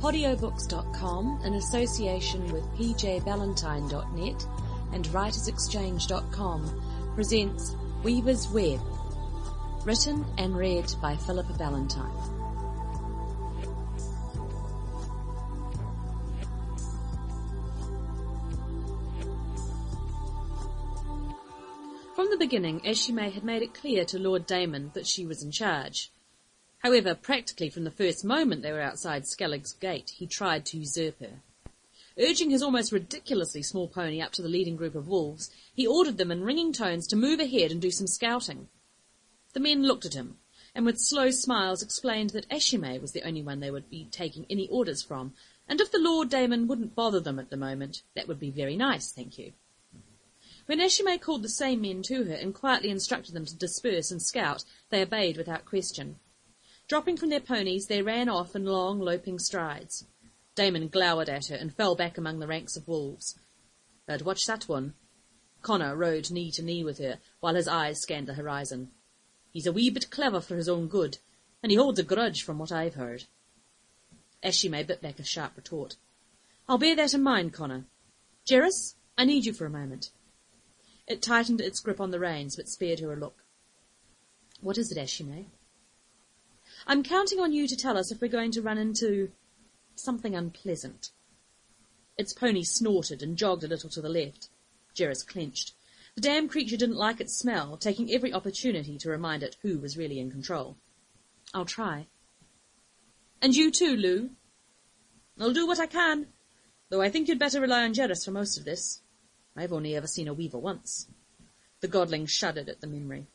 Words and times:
Audiobooks.com, 0.00 1.42
in 1.44 1.54
association 1.54 2.50
with 2.50 2.64
pjballantyne.net 2.72 4.46
and 4.94 5.04
writersexchange.com, 5.04 7.12
presents 7.14 7.76
Weaver's 8.02 8.48
Web, 8.48 8.80
written 9.84 10.24
and 10.38 10.56
read 10.56 10.90
by 11.02 11.16
Philippa 11.16 11.52
Ballantine. 11.52 12.00
From 22.14 22.30
the 22.30 22.38
beginning, 22.38 22.80
Ashi'mei 22.80 23.32
had 23.32 23.44
made 23.44 23.60
it 23.60 23.74
clear 23.74 24.06
to 24.06 24.18
Lord 24.18 24.46
Damon 24.46 24.92
that 24.94 25.06
she 25.06 25.26
was 25.26 25.42
in 25.42 25.50
charge. 25.50 26.10
However, 26.80 27.14
practically 27.14 27.68
from 27.68 27.84
the 27.84 27.90
first 27.90 28.24
moment 28.24 28.62
they 28.62 28.72
were 28.72 28.80
outside 28.80 29.24
Skellig's 29.24 29.74
gate, 29.74 30.10
he 30.16 30.26
tried 30.26 30.64
to 30.66 30.78
usurp 30.78 31.20
her. 31.20 31.42
Urging 32.18 32.50
his 32.50 32.62
almost 32.62 32.90
ridiculously 32.90 33.62
small 33.62 33.86
pony 33.86 34.20
up 34.20 34.32
to 34.32 34.42
the 34.42 34.48
leading 34.48 34.76
group 34.76 34.94
of 34.94 35.06
wolves, 35.06 35.50
he 35.74 35.86
ordered 35.86 36.16
them 36.18 36.30
in 36.30 36.42
ringing 36.42 36.72
tones 36.72 37.06
to 37.06 37.16
move 37.16 37.38
ahead 37.38 37.70
and 37.70 37.80
do 37.80 37.90
some 37.90 38.06
scouting. 38.06 38.68
The 39.52 39.60
men 39.60 39.82
looked 39.82 40.06
at 40.06 40.14
him, 40.14 40.38
and 40.74 40.86
with 40.86 40.98
slow 40.98 41.30
smiles 41.30 41.82
explained 41.82 42.30
that 42.30 42.48
Ashi'mei 42.48 43.00
was 43.00 43.12
the 43.12 43.26
only 43.26 43.42
one 43.42 43.60
they 43.60 43.70
would 43.70 43.90
be 43.90 44.06
taking 44.10 44.46
any 44.48 44.66
orders 44.68 45.02
from, 45.02 45.34
and 45.68 45.80
if 45.80 45.92
the 45.92 45.98
Lord 45.98 46.30
Damon 46.30 46.66
wouldn't 46.66 46.94
bother 46.94 47.20
them 47.20 47.38
at 47.38 47.50
the 47.50 47.56
moment, 47.56 48.02
that 48.14 48.26
would 48.26 48.40
be 48.40 48.50
very 48.50 48.76
nice, 48.76 49.12
thank 49.12 49.38
you. 49.38 49.52
When 50.66 50.80
Ashi'mei 50.80 51.20
called 51.20 51.42
the 51.42 51.48
same 51.48 51.82
men 51.82 52.02
to 52.04 52.24
her 52.24 52.34
and 52.34 52.54
quietly 52.54 52.90
instructed 52.90 53.34
them 53.34 53.44
to 53.46 53.56
disperse 53.56 54.10
and 54.10 54.22
scout, 54.22 54.64
they 54.88 55.02
obeyed 55.02 55.36
without 55.36 55.64
question. 55.64 56.16
Dropping 56.90 57.18
from 57.18 57.28
their 57.28 57.38
ponies, 57.38 57.86
they 57.86 58.02
ran 58.02 58.28
off 58.28 58.56
in 58.56 58.64
long, 58.64 58.98
loping 58.98 59.38
strides. 59.38 60.06
Damon 60.56 60.88
glowered 60.88 61.28
at 61.28 61.46
her 61.46 61.54
and 61.54 61.72
fell 61.72 61.94
back 61.94 62.18
among 62.18 62.40
the 62.40 62.48
ranks 62.48 62.76
of 62.76 62.88
wolves. 62.88 63.38
But 64.06 64.22
watch 64.22 64.44
that 64.46 64.68
one. 64.68 64.94
Connor 65.62 65.94
rode 65.94 66.32
knee 66.32 66.50
to 66.50 66.64
knee 66.64 66.82
with 66.82 66.98
her, 66.98 67.20
while 67.38 67.54
his 67.54 67.68
eyes 67.68 68.00
scanned 68.00 68.26
the 68.26 68.34
horizon. 68.34 68.90
He's 69.52 69.68
a 69.68 69.72
wee 69.72 69.88
bit 69.88 70.10
clever 70.10 70.40
for 70.40 70.56
his 70.56 70.68
own 70.68 70.88
good, 70.88 71.18
and 71.62 71.70
he 71.70 71.78
holds 71.78 72.00
a 72.00 72.02
grudge 72.02 72.42
from 72.42 72.58
what 72.58 72.72
I've 72.72 72.94
heard. 72.94 73.22
Ashi'mei 74.42 74.84
bit 74.84 75.00
back 75.00 75.20
a 75.20 75.24
sharp 75.24 75.56
retort. 75.56 75.94
I'll 76.68 76.76
bear 76.76 76.96
that 76.96 77.14
in 77.14 77.22
mind, 77.22 77.52
Connor. 77.52 77.84
Jerris, 78.44 78.96
I 79.16 79.26
need 79.26 79.46
you 79.46 79.52
for 79.52 79.64
a 79.64 79.70
moment. 79.70 80.10
It 81.06 81.22
tightened 81.22 81.60
its 81.60 81.78
grip 81.78 82.00
on 82.00 82.10
the 82.10 82.18
reins, 82.18 82.56
but 82.56 82.68
spared 82.68 82.98
her 82.98 83.12
a 83.12 83.16
look. 83.16 83.44
What 84.60 84.76
is 84.76 84.90
it, 84.90 84.98
Ashi'mei? 84.98 85.46
I'm 86.90 87.04
counting 87.04 87.38
on 87.38 87.52
you 87.52 87.68
to 87.68 87.76
tell 87.76 87.96
us 87.96 88.10
if 88.10 88.20
we're 88.20 88.26
going 88.26 88.50
to 88.50 88.62
run 88.62 88.76
into 88.76 89.30
something 89.94 90.34
unpleasant. 90.34 91.10
Its 92.18 92.32
pony 92.32 92.64
snorted 92.64 93.22
and 93.22 93.36
jogged 93.36 93.62
a 93.62 93.68
little 93.68 93.88
to 93.90 94.02
the 94.02 94.08
left. 94.08 94.48
Jerris 94.96 95.24
clenched. 95.24 95.74
The 96.16 96.20
damn 96.20 96.48
creature 96.48 96.76
didn't 96.76 96.96
like 96.96 97.20
its 97.20 97.38
smell, 97.38 97.76
taking 97.76 98.10
every 98.10 98.32
opportunity 98.32 98.98
to 98.98 99.08
remind 99.08 99.44
it 99.44 99.56
who 99.62 99.78
was 99.78 99.96
really 99.96 100.18
in 100.18 100.32
control. 100.32 100.78
I'll 101.54 101.64
try. 101.64 102.08
And 103.40 103.54
you 103.54 103.70
too, 103.70 103.94
Lou. 103.94 104.30
I'll 105.38 105.52
do 105.52 105.68
what 105.68 105.78
I 105.78 105.86
can, 105.86 106.26
though 106.88 107.00
I 107.00 107.08
think 107.08 107.28
you'd 107.28 107.38
better 107.38 107.60
rely 107.60 107.84
on 107.84 107.94
Jerris 107.94 108.24
for 108.24 108.32
most 108.32 108.58
of 108.58 108.64
this. 108.64 109.00
I've 109.56 109.72
only 109.72 109.94
ever 109.94 110.08
seen 110.08 110.26
a 110.26 110.34
weaver 110.34 110.58
once. 110.58 111.06
The 111.82 111.88
godling 111.88 112.28
shuddered 112.28 112.68
at 112.68 112.80
the 112.80 112.88
memory. 112.88 113.28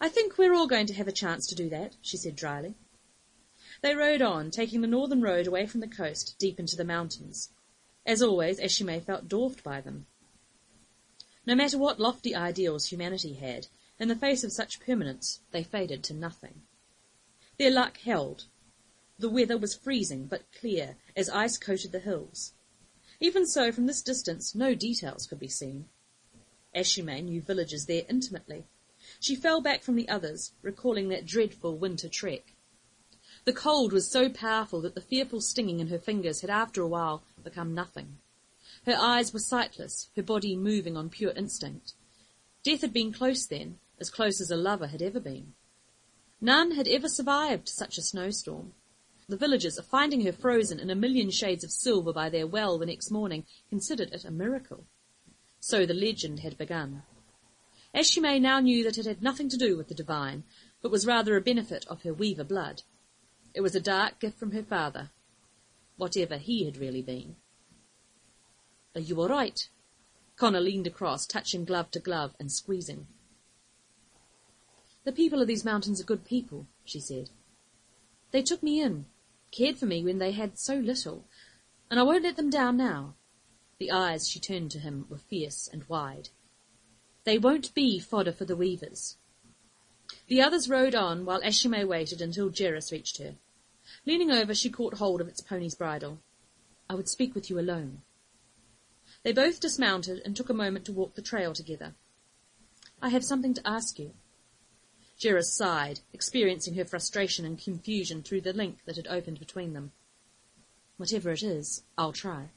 I 0.00 0.08
think 0.08 0.36
we're 0.36 0.54
all 0.54 0.66
going 0.66 0.86
to 0.86 0.94
have 0.94 1.08
a 1.08 1.12
chance 1.12 1.46
to 1.46 1.54
do 1.54 1.68
that, 1.70 1.96
she 2.02 2.16
said 2.16 2.36
dryly. 2.36 2.74
They 3.80 3.94
rode 3.94 4.22
on, 4.22 4.50
taking 4.50 4.80
the 4.80 4.86
northern 4.86 5.22
road 5.22 5.46
away 5.46 5.66
from 5.66 5.80
the 5.80 5.88
coast, 5.88 6.36
deep 6.38 6.58
into 6.58 6.76
the 6.76 6.84
mountains. 6.84 7.50
As 8.06 8.22
always, 8.22 8.60
Ashi'mei 8.60 9.02
felt 9.04 9.28
dwarfed 9.28 9.62
by 9.62 9.80
them. 9.80 10.06
No 11.46 11.54
matter 11.54 11.78
what 11.78 12.00
lofty 12.00 12.34
ideals 12.34 12.86
humanity 12.86 13.34
had, 13.34 13.66
in 13.98 14.08
the 14.08 14.16
face 14.16 14.42
of 14.42 14.52
such 14.52 14.80
permanence, 14.80 15.40
they 15.52 15.62
faded 15.62 16.02
to 16.04 16.14
nothing. 16.14 16.62
Their 17.58 17.70
luck 17.70 17.98
held. 17.98 18.46
The 19.18 19.28
weather 19.28 19.56
was 19.56 19.74
freezing 19.74 20.26
but 20.26 20.50
clear, 20.58 20.96
as 21.14 21.28
ice 21.28 21.56
coated 21.56 21.92
the 21.92 22.00
hills. 22.00 22.52
Even 23.20 23.46
so, 23.46 23.70
from 23.70 23.86
this 23.86 24.02
distance, 24.02 24.54
no 24.54 24.74
details 24.74 25.26
could 25.26 25.38
be 25.38 25.48
seen. 25.48 25.88
Ashi'mei 26.74 27.22
knew 27.22 27.40
villages 27.40 27.86
there 27.86 28.04
intimately, 28.08 28.64
she 29.20 29.36
fell 29.36 29.60
back 29.60 29.82
from 29.82 29.96
the 29.96 30.08
others, 30.08 30.52
recalling 30.62 31.08
that 31.08 31.26
dreadful 31.26 31.76
winter 31.76 32.08
trek. 32.08 32.54
The 33.44 33.52
cold 33.52 33.92
was 33.92 34.10
so 34.10 34.28
powerful 34.28 34.80
that 34.82 34.94
the 34.94 35.00
fearful 35.00 35.40
stinging 35.40 35.80
in 35.80 35.88
her 35.88 35.98
fingers 35.98 36.40
had 36.40 36.50
after 36.50 36.80
a 36.80 36.88
while 36.88 37.22
become 37.42 37.74
nothing. 37.74 38.18
Her 38.86 38.96
eyes 38.98 39.32
were 39.32 39.38
sightless, 39.38 40.08
her 40.16 40.22
body 40.22 40.56
moving 40.56 40.96
on 40.96 41.10
pure 41.10 41.32
instinct. 41.32 41.94
Death 42.62 42.80
had 42.80 42.92
been 42.92 43.12
close 43.12 43.46
then, 43.46 43.78
as 44.00 44.10
close 44.10 44.40
as 44.40 44.50
a 44.50 44.56
lover 44.56 44.86
had 44.86 45.02
ever 45.02 45.20
been. 45.20 45.54
None 46.40 46.72
had 46.72 46.88
ever 46.88 47.08
survived 47.08 47.68
such 47.68 47.98
a 47.98 48.02
snowstorm. 48.02 48.72
The 49.28 49.36
villagers, 49.36 49.80
finding 49.80 50.22
her 50.22 50.32
frozen 50.32 50.78
in 50.78 50.90
a 50.90 50.94
million 50.94 51.30
shades 51.30 51.64
of 51.64 51.72
silver 51.72 52.12
by 52.12 52.28
their 52.28 52.46
well 52.46 52.78
the 52.78 52.86
next 52.86 53.10
morning, 53.10 53.46
considered 53.70 54.12
it 54.12 54.24
a 54.24 54.30
miracle. 54.30 54.84
So 55.60 55.86
the 55.86 55.94
legend 55.94 56.40
had 56.40 56.58
begun. 56.58 57.02
Ashi'mei 57.94 58.40
now 58.40 58.58
knew 58.58 58.82
that 58.82 58.98
it 58.98 59.06
had 59.06 59.22
nothing 59.22 59.48
to 59.48 59.56
do 59.56 59.76
with 59.76 59.86
the 59.88 59.94
divine, 59.94 60.42
but 60.82 60.90
was 60.90 61.06
rather 61.06 61.36
a 61.36 61.40
benefit 61.40 61.86
of 61.88 62.02
her 62.02 62.12
weaver 62.12 62.42
blood. 62.42 62.82
It 63.54 63.60
was 63.60 63.76
a 63.76 63.80
dark 63.80 64.18
gift 64.18 64.36
from 64.36 64.50
her 64.50 64.64
father, 64.64 65.10
whatever 65.96 66.36
he 66.36 66.64
had 66.64 66.76
really 66.76 67.02
been. 67.02 67.36
Are 68.96 69.00
you 69.00 69.20
all 69.20 69.28
right? 69.28 69.68
Connor 70.36 70.60
leaned 70.60 70.88
across, 70.88 71.24
touching 71.24 71.64
glove 71.64 71.92
to 71.92 72.00
glove 72.00 72.34
and 72.40 72.50
squeezing. 72.50 73.06
The 75.04 75.12
people 75.12 75.40
of 75.40 75.46
these 75.46 75.64
mountains 75.64 76.00
are 76.00 76.04
good 76.04 76.24
people, 76.24 76.66
she 76.84 76.98
said. 76.98 77.30
They 78.32 78.42
took 78.42 78.62
me 78.62 78.80
in, 78.80 79.06
cared 79.52 79.78
for 79.78 79.86
me 79.86 80.02
when 80.02 80.18
they 80.18 80.32
had 80.32 80.58
so 80.58 80.74
little, 80.74 81.28
and 81.88 82.00
I 82.00 82.02
won't 82.02 82.24
let 82.24 82.36
them 82.36 82.50
down 82.50 82.76
now. 82.76 83.14
The 83.78 83.92
eyes 83.92 84.28
she 84.28 84.40
turned 84.40 84.72
to 84.72 84.80
him 84.80 85.06
were 85.08 85.18
fierce 85.18 85.68
and 85.72 85.84
wide. 85.84 86.30
They 87.24 87.38
won't 87.38 87.74
be 87.74 87.98
fodder 87.98 88.32
for 88.32 88.44
the 88.44 88.56
weavers. 88.56 89.16
The 90.28 90.42
others 90.42 90.68
rode 90.68 90.94
on 90.94 91.24
while 91.24 91.40
Ashi'mei 91.42 91.86
waited 91.86 92.20
until 92.20 92.50
Jerris 92.50 92.92
reached 92.92 93.18
her. 93.18 93.34
Leaning 94.06 94.30
over, 94.30 94.54
she 94.54 94.70
caught 94.70 94.94
hold 94.94 95.20
of 95.20 95.28
its 95.28 95.40
pony's 95.40 95.74
bridle. 95.74 96.18
I 96.88 96.94
would 96.94 97.08
speak 97.08 97.34
with 97.34 97.50
you 97.50 97.58
alone. 97.58 98.02
They 99.22 99.32
both 99.32 99.60
dismounted 99.60 100.20
and 100.24 100.36
took 100.36 100.50
a 100.50 100.54
moment 100.54 100.84
to 100.86 100.92
walk 100.92 101.14
the 101.14 101.22
trail 101.22 101.54
together. 101.54 101.94
I 103.00 103.08
have 103.08 103.24
something 103.24 103.54
to 103.54 103.66
ask 103.66 103.98
you. 103.98 104.12
Jerris 105.18 105.52
sighed, 105.52 106.00
experiencing 106.12 106.74
her 106.74 106.84
frustration 106.84 107.44
and 107.44 107.58
confusion 107.58 108.22
through 108.22 108.42
the 108.42 108.52
link 108.52 108.78
that 108.84 108.96
had 108.96 109.06
opened 109.06 109.38
between 109.38 109.72
them. 109.72 109.92
Whatever 110.96 111.30
it 111.30 111.42
is, 111.42 111.82
I'll 111.96 112.12
try. 112.12 112.50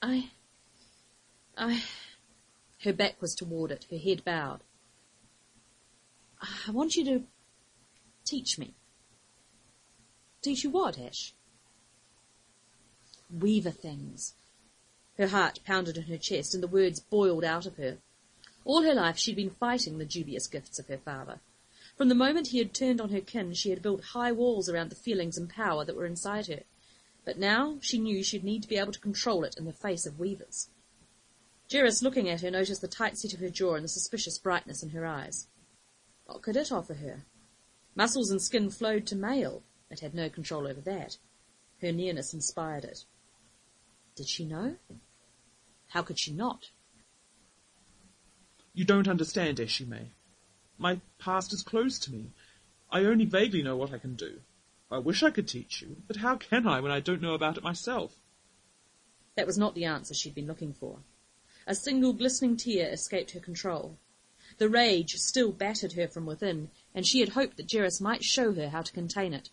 I... 0.00 0.30
I... 1.56 1.82
Her 2.84 2.92
back 2.92 3.20
was 3.20 3.34
toward 3.34 3.72
it, 3.72 3.86
her 3.90 3.98
head 3.98 4.24
bowed. 4.24 4.60
I 6.40 6.70
want 6.70 6.96
you 6.96 7.04
to 7.04 7.24
teach 8.24 8.58
me. 8.58 8.74
Teach 10.42 10.62
you 10.62 10.70
what, 10.70 10.98
Ash? 10.98 11.34
Weaver 13.30 13.72
things. 13.72 14.34
Her 15.16 15.26
heart 15.26 15.58
pounded 15.64 15.96
in 15.96 16.04
her 16.04 16.16
chest 16.16 16.54
and 16.54 16.62
the 16.62 16.68
words 16.68 17.00
boiled 17.00 17.42
out 17.42 17.66
of 17.66 17.76
her. 17.76 17.98
All 18.64 18.82
her 18.82 18.94
life 18.94 19.18
she'd 19.18 19.34
been 19.34 19.50
fighting 19.50 19.98
the 19.98 20.04
dubious 20.04 20.46
gifts 20.46 20.78
of 20.78 20.86
her 20.86 20.98
father. 20.98 21.40
From 21.96 22.08
the 22.08 22.14
moment 22.14 22.48
he 22.48 22.58
had 22.58 22.72
turned 22.72 23.00
on 23.00 23.10
her 23.10 23.20
kin, 23.20 23.54
she 23.54 23.70
had 23.70 23.82
built 23.82 24.04
high 24.14 24.30
walls 24.30 24.68
around 24.68 24.90
the 24.90 24.94
feelings 24.94 25.36
and 25.36 25.50
power 25.50 25.84
that 25.84 25.96
were 25.96 26.06
inside 26.06 26.46
her. 26.46 26.62
But 27.24 27.38
now 27.38 27.78
she 27.80 27.98
knew 27.98 28.22
she'd 28.22 28.44
need 28.44 28.62
to 28.62 28.68
be 28.68 28.76
able 28.76 28.92
to 28.92 29.00
control 29.00 29.42
it 29.42 29.56
in 29.56 29.64
the 29.64 29.72
face 29.72 30.06
of 30.06 30.20
weavers. 30.20 30.68
Jerris, 31.68 32.02
looking 32.02 32.28
at 32.30 32.40
her, 32.40 32.50
noticed 32.50 32.80
the 32.80 32.88
tight 32.88 33.18
set 33.18 33.34
of 33.34 33.40
her 33.40 33.50
jaw 33.50 33.74
and 33.74 33.84
the 33.84 33.88
suspicious 33.88 34.38
brightness 34.38 34.82
in 34.82 34.90
her 34.90 35.04
eyes. 35.04 35.48
What 36.24 36.42
could 36.42 36.56
it 36.56 36.72
offer 36.72 36.94
her? 36.94 37.24
Muscles 37.94 38.30
and 38.30 38.40
skin 38.40 38.70
flowed 38.70 39.06
to 39.06 39.16
male. 39.16 39.62
It 39.90 40.00
had 40.00 40.14
no 40.14 40.30
control 40.30 40.66
over 40.66 40.80
that. 40.82 41.18
Her 41.82 41.92
nearness 41.92 42.32
inspired 42.32 42.84
it. 42.84 43.04
Did 44.14 44.28
she 44.28 44.44
know? 44.44 44.76
How 45.88 46.02
could 46.02 46.18
she 46.18 46.32
not? 46.32 46.70
You 48.72 48.84
don't 48.84 49.08
understand, 49.08 49.58
Ashi'mei. 49.58 50.06
My 50.78 51.00
past 51.18 51.52
is 51.52 51.62
closed 51.62 52.02
to 52.04 52.12
me. 52.12 52.30
I 52.90 53.04
only 53.04 53.24
vaguely 53.24 53.62
know 53.62 53.76
what 53.76 53.92
I 53.92 53.98
can 53.98 54.14
do. 54.14 54.40
I 54.90 54.98
wish 54.98 55.22
I 55.22 55.30
could 55.30 55.48
teach 55.48 55.82
you, 55.82 55.96
but 56.06 56.16
how 56.16 56.36
can 56.36 56.66
I 56.66 56.80
when 56.80 56.92
I 56.92 57.00
don't 57.00 57.20
know 57.20 57.34
about 57.34 57.58
it 57.58 57.62
myself? 57.62 58.16
That 59.36 59.46
was 59.46 59.58
not 59.58 59.74
the 59.74 59.84
answer 59.84 60.14
she'd 60.14 60.34
been 60.34 60.46
looking 60.46 60.72
for. 60.72 61.00
A 61.68 61.74
single 61.74 62.14
glistening 62.14 62.56
tear 62.56 62.90
escaped 62.90 63.32
her 63.32 63.40
control. 63.40 63.98
The 64.56 64.70
rage 64.70 65.16
still 65.16 65.52
battered 65.52 65.92
her 65.92 66.08
from 66.08 66.24
within, 66.24 66.70
and 66.94 67.06
she 67.06 67.20
had 67.20 67.28
hoped 67.30 67.58
that 67.58 67.68
Jerris 67.68 68.00
might 68.00 68.24
show 68.24 68.54
her 68.54 68.70
how 68.70 68.80
to 68.80 68.90
contain 68.90 69.34
it. 69.34 69.50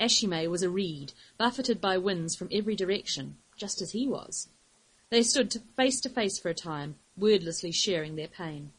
Ashi'mei 0.00 0.48
was 0.48 0.62
a 0.62 0.70
reed, 0.70 1.12
buffeted 1.36 1.82
by 1.82 1.98
winds 1.98 2.34
from 2.34 2.48
every 2.50 2.74
direction, 2.74 3.36
just 3.58 3.82
as 3.82 3.90
he 3.90 4.08
was. 4.08 4.48
They 5.10 5.22
stood 5.22 5.54
face 5.76 6.00
to 6.00 6.08
face 6.08 6.38
for 6.38 6.48
a 6.48 6.54
time, 6.54 6.96
wordlessly 7.14 7.70
sharing 7.70 8.16
their 8.16 8.26
pain. 8.26 8.72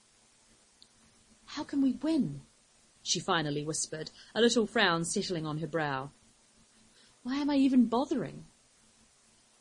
How 1.46 1.64
can 1.64 1.84
we 1.84 1.92
win? 1.92 2.42
she 3.04 3.20
finally 3.20 3.64
whispered, 3.64 4.10
a 4.34 4.42
little 4.42 4.66
frown 4.66 5.06
settling 5.06 5.46
on 5.46 5.60
her 5.60 5.68
brow. 5.68 6.10
Why 7.22 7.36
am 7.36 7.52
I 7.52 7.58
even 7.58 7.86
bothering? 7.86 8.46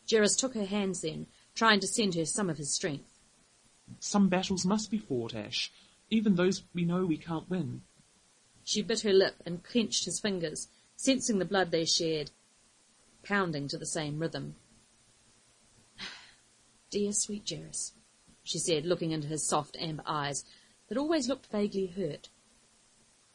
Jerris 0.08 0.38
took 0.38 0.54
her 0.54 0.64
hands 0.64 1.02
then, 1.02 1.26
trying 1.58 1.80
to 1.80 1.88
send 1.88 2.14
her 2.14 2.24
some 2.24 2.48
of 2.48 2.56
his 2.56 2.72
strength. 2.72 3.18
Some 3.98 4.28
battles 4.28 4.64
must 4.64 4.92
be 4.92 4.98
fought, 4.98 5.34
Ash, 5.34 5.72
even 6.08 6.36
those 6.36 6.62
we 6.72 6.84
know 6.84 7.04
we 7.04 7.16
can't 7.16 7.50
win. 7.50 7.82
She 8.62 8.80
bit 8.80 9.00
her 9.00 9.12
lip 9.12 9.42
and 9.44 9.64
clenched 9.64 10.04
his 10.04 10.20
fingers, 10.20 10.68
sensing 10.94 11.40
the 11.40 11.44
blood 11.44 11.72
they 11.72 11.84
shared, 11.84 12.30
pounding 13.24 13.66
to 13.68 13.76
the 13.76 13.86
same 13.86 14.20
rhythm. 14.20 14.54
Dear 16.92 17.12
sweet 17.12 17.44
Jerris, 17.44 17.90
she 18.44 18.60
said, 18.60 18.86
looking 18.86 19.10
into 19.10 19.26
his 19.26 19.44
soft 19.44 19.76
amber 19.80 20.04
eyes 20.06 20.44
that 20.88 20.96
always 20.96 21.26
looked 21.26 21.46
vaguely 21.46 21.86
hurt. 21.86 22.28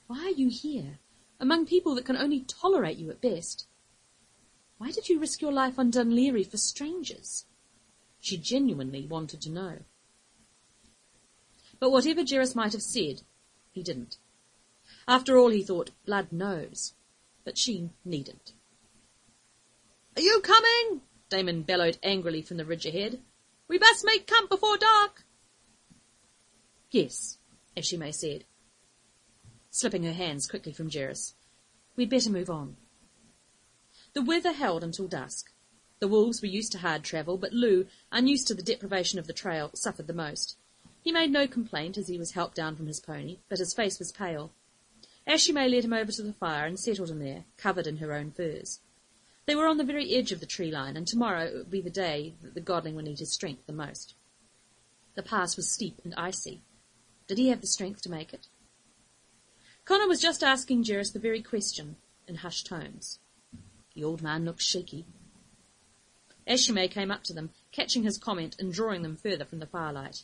Why 0.07 0.27
are 0.27 0.39
you 0.39 0.47
here, 0.47 0.99
among 1.41 1.65
people 1.65 1.93
that 1.95 2.05
can 2.05 2.15
only 2.15 2.39
tolerate 2.39 2.97
you 2.97 3.09
at 3.09 3.19
best? 3.19 3.67
Why 4.77 4.91
did 4.91 5.09
you 5.09 5.19
risk 5.19 5.41
your 5.41 5.51
life 5.51 5.77
on 5.77 5.89
Dun 5.89 6.11
Laoghaire 6.11 6.49
for 6.49 6.55
strangers? 6.55 7.43
She 8.23 8.37
genuinely 8.37 9.05
wanted 9.05 9.41
to 9.41 9.49
know. 9.49 9.79
But 11.77 11.91
whatever 11.91 12.23
Jerris 12.23 12.55
might 12.55 12.71
have 12.71 12.81
said, 12.81 13.21
he 13.73 13.83
didn't. 13.83 14.15
After 15.05 15.37
all, 15.37 15.49
he 15.49 15.61
thought, 15.61 15.91
blood 16.05 16.31
knows. 16.31 16.93
But 17.43 17.57
she 17.57 17.89
needn't. 18.05 18.53
Are 20.15 20.21
you 20.21 20.39
coming? 20.39 21.01
Damon 21.27 21.63
bellowed 21.63 21.97
angrily 22.01 22.41
from 22.41 22.55
the 22.55 22.63
ridge 22.63 22.85
ahead. 22.85 23.19
We 23.67 23.77
must 23.77 24.05
make 24.05 24.25
camp 24.25 24.49
before 24.49 24.77
dark. 24.77 25.25
Yes, 26.91 27.39
Ashi'mei 27.75 28.13
said, 28.13 28.45
slipping 29.69 30.03
her 30.03 30.13
hands 30.13 30.47
quickly 30.47 30.71
from 30.71 30.89
Jerris. 30.89 31.33
We'd 31.97 32.09
better 32.09 32.29
move 32.29 32.49
on. 32.49 32.77
The 34.13 34.21
weather 34.21 34.53
held 34.53 34.81
until 34.81 35.07
dusk. 35.09 35.52
The 36.03 36.09
wolves 36.09 36.41
were 36.41 36.49
used 36.49 36.73
to 36.73 36.79
hard 36.79 37.05
travel, 37.05 37.37
but 37.37 37.53
Lou, 37.53 37.87
unused 38.11 38.47
to 38.47 38.53
the 38.53 38.61
deprivation 38.61 39.19
of 39.19 39.25
the 39.25 39.31
trail, 39.31 39.71
suffered 39.73 40.07
the 40.07 40.13
most. 40.13 40.57
He 41.01 41.13
made 41.13 41.31
no 41.31 41.47
complaint 41.47 41.97
as 41.97 42.09
he 42.09 42.17
was 42.17 42.31
helped 42.31 42.57
down 42.57 42.75
from 42.75 42.87
his 42.87 42.99
pony, 42.99 43.37
but 43.47 43.59
his 43.59 43.73
face 43.73 43.99
was 43.99 44.11
pale. 44.11 44.51
Ashi'mei 45.25 45.71
led 45.71 45.85
him 45.85 45.93
over 45.93 46.11
to 46.11 46.21
the 46.21 46.33
fire 46.33 46.65
and 46.65 46.77
settled 46.77 47.09
him 47.09 47.19
there, 47.19 47.45
covered 47.55 47.87
in 47.87 47.99
her 47.99 48.11
own 48.11 48.31
furs. 48.31 48.81
They 49.45 49.55
were 49.55 49.65
on 49.65 49.77
the 49.77 49.85
very 49.85 50.13
edge 50.13 50.33
of 50.33 50.41
the 50.41 50.45
tree 50.45 50.71
line, 50.71 50.97
and 50.97 51.07
tomorrow 51.07 51.45
it 51.45 51.53
would 51.53 51.71
be 51.71 51.79
the 51.79 51.89
day 51.89 52.35
that 52.41 52.53
the 52.53 52.59
godling 52.59 52.95
would 52.95 53.05
need 53.05 53.19
his 53.19 53.31
strength 53.31 53.65
the 53.65 53.71
most. 53.71 54.13
The 55.15 55.23
pass 55.23 55.55
was 55.55 55.71
steep 55.71 56.01
and 56.03 56.13
icy. 56.15 56.63
Did 57.27 57.37
he 57.37 57.47
have 57.47 57.61
the 57.61 57.67
strength 57.67 58.01
to 58.01 58.11
make 58.11 58.33
it? 58.33 58.49
Connor 59.85 60.09
was 60.09 60.19
just 60.19 60.43
asking 60.43 60.83
Jerris 60.83 61.13
the 61.13 61.19
very 61.19 61.41
question, 61.41 61.95
in 62.27 62.35
hushed 62.35 62.67
tones. 62.67 63.19
The 63.95 64.03
old 64.03 64.21
man 64.21 64.43
looked 64.43 64.61
shaky. 64.61 65.05
Ashi'mei 66.47 66.89
came 66.89 67.11
up 67.11 67.23
to 67.23 67.33
them, 67.33 67.51
catching 67.71 68.03
his 68.03 68.17
comment 68.17 68.55
and 68.59 68.73
drawing 68.73 69.01
them 69.01 69.15
further 69.15 69.45
from 69.45 69.59
the 69.59 69.67
firelight. 69.67 70.23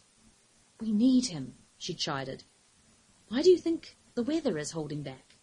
We 0.82 0.92
need 0.92 1.28
him, 1.28 1.56
she 1.78 1.94
chided. 1.94 2.44
Why 3.30 3.42
do 3.42 3.50
you 3.50 3.58
think 3.58 3.98
the 4.16 4.24
weather 4.24 4.58
is 4.58 4.72
holding 4.72 5.04
back? 5.04 5.36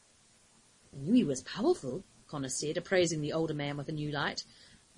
I 0.93 0.99
knew 1.01 1.15
he 1.15 1.25
was 1.25 1.43
powerful, 1.43 2.05
Connor 2.27 2.49
said, 2.49 2.77
appraising 2.77 3.21
the 3.21 3.33
older 3.33 3.55
man 3.55 3.77
with 3.77 3.89
a 3.89 3.93
new 3.93 4.11
light. 4.11 4.45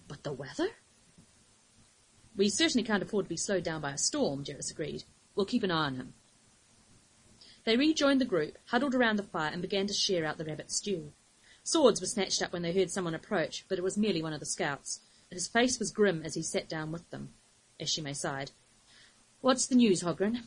But 0.07 0.23
the 0.25 0.33
weather? 0.33 0.69
We 2.37 2.49
certainly 2.49 2.87
can't 2.87 3.03
afford 3.03 3.27
to 3.27 3.29
be 3.29 3.37
slowed 3.37 3.65
down 3.65 3.81
by 3.81 3.93
a 3.93 3.99
storm, 3.99 4.45
Jerris 4.45 4.71
agreed. 4.71 5.05
We'll 5.35 5.47
keep 5.47 5.63
an 5.63 5.71
eye 5.71 5.87
on 5.87 5.97
him. 5.97 6.15
They 7.65 7.77
rejoined 7.77 8.21
the 8.21 8.25
group, 8.25 8.57
huddled 8.67 8.95
around 8.95 9.17
the 9.17 9.25
fire, 9.25 9.51
and 9.53 9.61
began 9.61 9.87
to 9.89 9.93
share 9.93 10.25
out 10.25 10.39
the 10.39 10.45
rabbit 10.45 10.71
stew. 10.71 11.13
Swords 11.63 12.01
were 12.01 12.07
snatched 12.07 12.41
up 12.41 12.53
when 12.53 12.63
they 12.63 12.73
heard 12.73 12.91
someone 12.91 13.15
approach, 13.15 13.67
but 13.69 13.77
it 13.77 13.85
was 13.85 13.99
merely 13.99 14.23
one 14.23 14.33
of 14.33 14.41
the 14.41 14.47
scouts. 14.47 15.01
His 15.31 15.49
face 15.49 15.79
was 15.79 15.91
grim 15.93 16.23
as 16.25 16.35
he 16.35 16.43
sat 16.43 16.69
down 16.69 16.91
with 16.91 17.09
them. 17.11 17.35
Ashi'mei 17.81 18.17
sighed. 18.17 18.51
What's 19.41 19.67
the 19.67 19.77
news, 19.77 20.03
Hogren? 20.03 20.43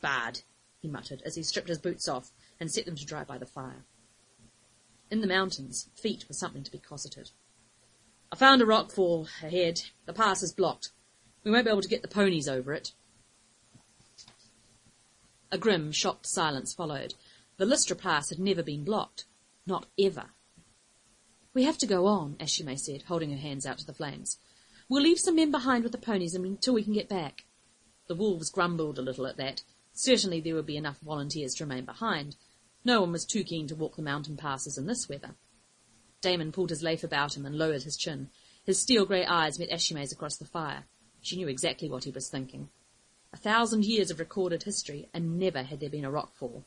Bad, 0.00 0.40
he 0.80 0.88
muttered 0.88 1.22
as 1.24 1.34
he 1.34 1.42
stripped 1.42 1.68
his 1.68 1.78
boots 1.78 2.08
off 2.08 2.32
and 2.58 2.70
set 2.70 2.86
them 2.86 2.96
to 2.96 3.06
dry 3.06 3.24
by 3.24 3.38
the 3.38 3.46
fire. 3.46 3.84
In 5.10 5.20
the 5.20 5.26
mountains, 5.26 5.88
feet 5.94 6.26
were 6.28 6.34
something 6.34 6.64
to 6.64 6.70
be 6.70 6.78
cosseted. 6.78 7.30
I 8.30 8.36
found 8.36 8.60
a 8.60 8.66
rock 8.66 8.90
fall 8.90 9.28
ahead. 9.42 9.82
The 10.06 10.12
pass 10.12 10.42
is 10.42 10.52
blocked. 10.52 10.90
We 11.44 11.50
won't 11.50 11.64
be 11.64 11.70
able 11.70 11.82
to 11.82 11.88
get 11.88 12.02
the 12.02 12.08
ponies 12.08 12.48
over 12.48 12.72
it. 12.72 12.92
A 15.50 15.56
grim, 15.56 15.92
shocked 15.92 16.26
silence 16.26 16.74
followed. 16.74 17.14
The 17.56 17.64
Lystra 17.64 17.96
Pass 17.96 18.28
had 18.28 18.38
never 18.38 18.62
been 18.62 18.84
blocked. 18.84 19.24
Not 19.66 19.86
ever. 19.98 20.30
We 21.58 21.64
have 21.64 21.78
to 21.78 21.88
go 21.88 22.06
on, 22.06 22.36
Ashi'mei 22.36 22.78
said, 22.78 23.02
holding 23.08 23.32
her 23.32 23.36
hands 23.36 23.66
out 23.66 23.78
to 23.78 23.84
the 23.84 23.92
flames. 23.92 24.38
We'll 24.88 25.02
leave 25.02 25.18
some 25.18 25.34
men 25.34 25.50
behind 25.50 25.82
with 25.82 25.90
the 25.90 25.98
ponies 25.98 26.36
until 26.36 26.72
we 26.72 26.84
can 26.84 26.92
get 26.92 27.08
back. 27.08 27.46
The 28.06 28.14
wolves 28.14 28.48
grumbled 28.48 28.96
a 28.96 29.02
little 29.02 29.26
at 29.26 29.38
that. 29.38 29.64
Certainly 29.92 30.42
there 30.42 30.54
would 30.54 30.66
be 30.66 30.76
enough 30.76 31.00
volunteers 31.00 31.54
to 31.54 31.64
remain 31.64 31.84
behind. 31.84 32.36
No 32.84 33.00
one 33.00 33.10
was 33.10 33.24
too 33.24 33.42
keen 33.42 33.66
to 33.66 33.74
walk 33.74 33.96
the 33.96 34.02
mountain 34.02 34.36
passes 34.36 34.78
in 34.78 34.86
this 34.86 35.08
weather. 35.08 35.34
Damon 36.20 36.52
pulled 36.52 36.70
his 36.70 36.84
laugh 36.84 37.02
about 37.02 37.36
him 37.36 37.44
and 37.44 37.58
lowered 37.58 37.82
his 37.82 37.96
chin. 37.96 38.30
His 38.64 38.80
steel 38.80 39.04
grey 39.04 39.26
eyes 39.26 39.58
met 39.58 39.70
Ashi'mei's 39.70 40.12
across 40.12 40.36
the 40.36 40.44
fire. 40.44 40.84
She 41.22 41.34
knew 41.34 41.48
exactly 41.48 41.90
what 41.90 42.04
he 42.04 42.12
was 42.12 42.28
thinking. 42.28 42.68
A 43.32 43.36
thousand 43.36 43.84
years 43.84 44.12
of 44.12 44.20
recorded 44.20 44.62
history, 44.62 45.08
and 45.12 45.40
never 45.40 45.64
had 45.64 45.80
there 45.80 45.90
been 45.90 46.04
a 46.04 46.12
rockfall. 46.12 46.62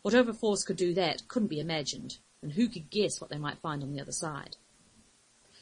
Whatever 0.00 0.32
force 0.32 0.64
could 0.64 0.78
do 0.78 0.94
that 0.94 1.28
couldn't 1.28 1.48
be 1.48 1.60
imagined, 1.60 2.16
and 2.42 2.52
who 2.52 2.68
could 2.68 2.90
guess 2.90 3.20
what 3.20 3.30
they 3.30 3.38
might 3.38 3.60
find 3.60 3.82
on 3.82 3.92
the 3.92 4.00
other 4.00 4.12
side? 4.12 4.56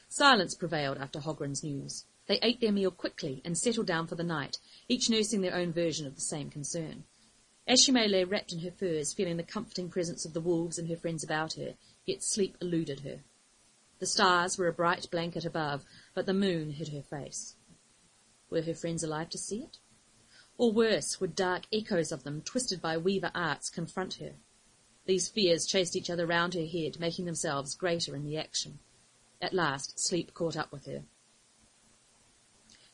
Silence 0.08 0.54
prevailed 0.54 0.98
after 0.98 1.20
Hogren's 1.20 1.62
news. 1.62 2.04
They 2.26 2.38
ate 2.42 2.60
their 2.60 2.72
meal 2.72 2.90
quickly 2.90 3.42
and 3.44 3.56
settled 3.56 3.86
down 3.86 4.06
for 4.06 4.16
the 4.16 4.24
night, 4.24 4.58
each 4.88 5.10
nursing 5.10 5.40
their 5.40 5.54
own 5.54 5.72
version 5.72 6.06
of 6.06 6.14
the 6.14 6.20
same 6.20 6.50
concern. 6.50 7.04
Ashi'mei 7.68 8.08
lay 8.08 8.24
wrapped 8.24 8.52
in 8.52 8.60
her 8.60 8.70
furs, 8.70 9.12
feeling 9.12 9.36
the 9.36 9.42
comforting 9.42 9.88
presence 9.88 10.24
of 10.24 10.32
the 10.32 10.40
wolves 10.40 10.78
and 10.78 10.88
her 10.88 10.96
friends 10.96 11.22
about 11.22 11.52
her, 11.52 11.76
yet 12.06 12.24
sleep 12.24 12.56
eluded 12.60 13.00
her. 13.00 13.20
The 14.00 14.06
stars 14.06 14.58
were 14.58 14.66
a 14.66 14.72
bright 14.72 15.08
blanket 15.10 15.44
above, 15.44 15.84
but 16.14 16.26
the 16.26 16.34
moon 16.34 16.70
hid 16.70 16.88
her 16.88 17.02
face. 17.02 17.54
Were 18.48 18.62
her 18.62 18.74
friends 18.74 19.04
alive 19.04 19.28
to 19.30 19.38
see 19.38 19.62
it? 19.62 19.78
Or 20.58 20.72
worse, 20.72 21.20
would 21.20 21.36
dark 21.36 21.66
echoes 21.72 22.10
of 22.10 22.24
them, 22.24 22.42
twisted 22.42 22.80
by 22.80 22.96
weaver 22.96 23.30
arts, 23.34 23.70
confront 23.70 24.14
her? 24.14 24.32
These 25.06 25.28
fears 25.28 25.66
chased 25.66 25.96
each 25.96 26.10
other 26.10 26.26
round 26.26 26.54
her 26.54 26.66
head, 26.66 27.00
making 27.00 27.24
themselves 27.24 27.74
greater 27.74 28.14
in 28.14 28.24
the 28.24 28.36
action. 28.36 28.78
At 29.42 29.54
last, 29.54 29.98
sleep 29.98 30.34
caught 30.34 30.56
up 30.56 30.70
with 30.70 30.86
her. 30.86 31.02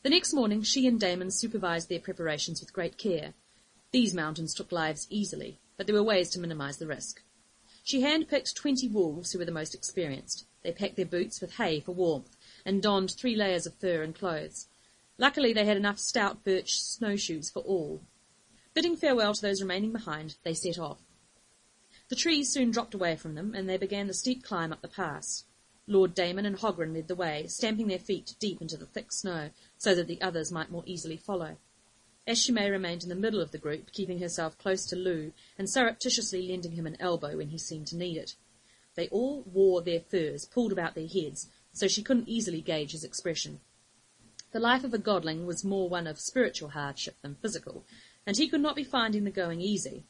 The 0.03 0.09
next 0.09 0.33
morning, 0.33 0.63
she 0.63 0.87
and 0.87 0.99
Damon 0.99 1.31
supervised 1.31 1.89
their 1.89 1.99
preparations 1.99 2.61
with 2.61 2.73
great 2.73 2.97
care. 2.97 3.33
These 3.91 4.13
mountains 4.13 4.53
took 4.53 4.71
lives 4.71 5.07
easily, 5.09 5.59
but 5.75 5.85
there 5.85 5.95
were 5.95 6.03
ways 6.03 6.29
to 6.31 6.39
minimize 6.39 6.77
the 6.77 6.87
risk. 6.87 7.21
She 7.83 8.01
hand-picked 8.01 8.55
twenty 8.55 8.87
wolves 8.87 9.31
who 9.31 9.39
were 9.39 9.45
the 9.45 9.51
most 9.51 9.73
experienced. 9.75 10.45
They 10.63 10.71
packed 10.71 10.95
their 10.95 11.05
boots 11.05 11.39
with 11.39 11.55
hay 11.55 11.79
for 11.79 11.93
warmth 11.93 12.35
and 12.65 12.81
donned 12.81 13.11
three 13.11 13.35
layers 13.35 13.65
of 13.65 13.75
fur 13.75 14.01
and 14.01 14.13
clothes. 14.13 14.67
Luckily, 15.17 15.53
they 15.53 15.65
had 15.65 15.77
enough 15.77 15.99
stout 15.99 16.43
birch 16.43 16.79
snowshoes 16.81 17.49
for 17.49 17.61
all. 17.61 18.01
Bidding 18.73 18.95
farewell 18.95 19.33
to 19.33 19.41
those 19.41 19.61
remaining 19.61 19.91
behind, 19.91 20.35
they 20.43 20.53
set 20.53 20.77
off. 20.77 20.99
The 22.09 22.15
trees 22.15 22.49
soon 22.51 22.71
dropped 22.71 22.93
away 22.93 23.15
from 23.15 23.35
them, 23.35 23.53
and 23.53 23.67
they 23.67 23.77
began 23.77 24.07
the 24.07 24.13
steep 24.13 24.43
climb 24.43 24.71
up 24.71 24.81
the 24.81 24.87
pass. 24.87 25.43
Lord 25.87 26.13
Damon 26.13 26.45
and 26.45 26.57
Hogren 26.57 26.93
led 26.93 27.07
the 27.07 27.15
way, 27.15 27.47
stamping 27.47 27.87
their 27.87 27.99
feet 27.99 28.35
deep 28.39 28.61
into 28.61 28.77
the 28.77 28.85
thick 28.85 29.11
snow, 29.11 29.51
so 29.77 29.93
that 29.93 30.07
the 30.07 30.21
others 30.21 30.51
might 30.51 30.71
more 30.71 30.83
easily 30.85 31.17
follow. 31.17 31.57
Ashi'mei 32.27 32.69
remained 32.69 33.03
in 33.03 33.09
the 33.09 33.15
middle 33.15 33.39
of 33.39 33.51
the 33.51 33.57
group, 33.57 33.91
keeping 33.91 34.19
herself 34.19 34.57
close 34.57 34.85
to 34.85 34.95
Lou 34.95 35.31
and 35.57 35.69
surreptitiously 35.69 36.47
lending 36.47 36.73
him 36.73 36.85
an 36.85 36.97
elbow 36.99 37.37
when 37.37 37.49
he 37.49 37.57
seemed 37.57 37.87
to 37.87 37.97
need 37.97 38.17
it. 38.17 38.35
They 38.95 39.07
all 39.09 39.43
wore 39.43 39.81
their 39.81 40.01
furs 40.01 40.45
pulled 40.45 40.71
about 40.71 40.95
their 40.95 41.07
heads, 41.07 41.49
so 41.71 41.87
she 41.87 42.03
couldn't 42.03 42.27
easily 42.27 42.61
gauge 42.61 42.91
his 42.91 43.03
expression. 43.03 43.61
The 44.51 44.59
life 44.59 44.83
of 44.83 44.93
a 44.93 44.97
godling 44.97 45.45
was 45.45 45.63
more 45.63 45.87
one 45.87 46.07
of 46.07 46.19
spiritual 46.19 46.69
hardship 46.69 47.15
than 47.21 47.35
physical, 47.35 47.85
and 48.25 48.35
he 48.35 48.47
could 48.47 48.61
not 48.61 48.75
be 48.75 48.83
finding 48.83 49.23
the 49.23 49.31
going 49.31 49.61
easy. 49.61 50.05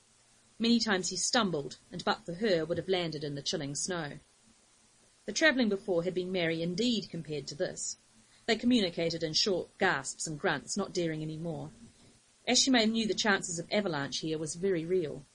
Many 0.59 0.79
times 0.79 1.09
he 1.09 1.17
stumbled, 1.17 1.77
and 1.91 2.03
but 2.03 2.25
for 2.25 2.33
her 2.33 2.65
would 2.65 2.77
have 2.77 2.89
landed 2.89 3.23
in 3.23 3.35
the 3.35 3.43
chilling 3.43 3.75
snow. 3.75 4.19
The 5.25 5.33
travelling 5.33 5.69
before 5.69 6.03
had 6.03 6.13
been 6.13 6.31
merry 6.31 6.63
indeed 6.63 7.09
compared 7.09 7.47
to 7.47 7.55
this. 7.55 7.97
They 8.47 8.55
communicated 8.55 9.23
in 9.23 9.33
short 9.33 9.77
gasps 9.77 10.25
and 10.25 10.39
grunts, 10.39 10.77
not 10.77 10.93
daring 10.93 11.21
any 11.21 11.37
more. 11.37 11.71
Ashi'mei 12.47 12.89
knew 12.89 13.05
the 13.05 13.13
chances 13.13 13.59
of 13.59 13.67
avalanche 13.71 14.19
here 14.19 14.37
was 14.37 14.55
very 14.55 14.85
real. 14.85 15.25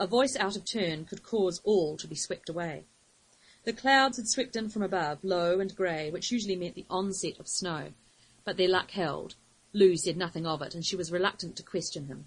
A 0.00 0.06
voice 0.06 0.36
out 0.36 0.56
of 0.56 0.64
turn 0.64 1.04
could 1.04 1.22
cause 1.22 1.60
all 1.64 1.96
to 1.96 2.08
be 2.08 2.16
swept 2.16 2.48
away. 2.48 2.84
The 3.64 3.72
clouds 3.72 4.16
had 4.16 4.28
swept 4.28 4.56
in 4.56 4.68
from 4.68 4.82
above, 4.82 5.22
low 5.22 5.60
and 5.60 5.74
grey, 5.74 6.10
which 6.10 6.30
usually 6.30 6.56
meant 6.56 6.74
the 6.74 6.86
onset 6.90 7.38
of 7.38 7.48
snow, 7.48 7.92
but 8.44 8.56
their 8.56 8.68
luck 8.68 8.90
held. 8.90 9.36
Lou 9.72 9.96
said 9.96 10.16
nothing 10.16 10.46
of 10.46 10.62
it, 10.62 10.74
and 10.74 10.84
she 10.84 10.96
was 10.96 11.12
reluctant 11.12 11.56
to 11.56 11.62
question 11.62 12.06
him. 12.06 12.26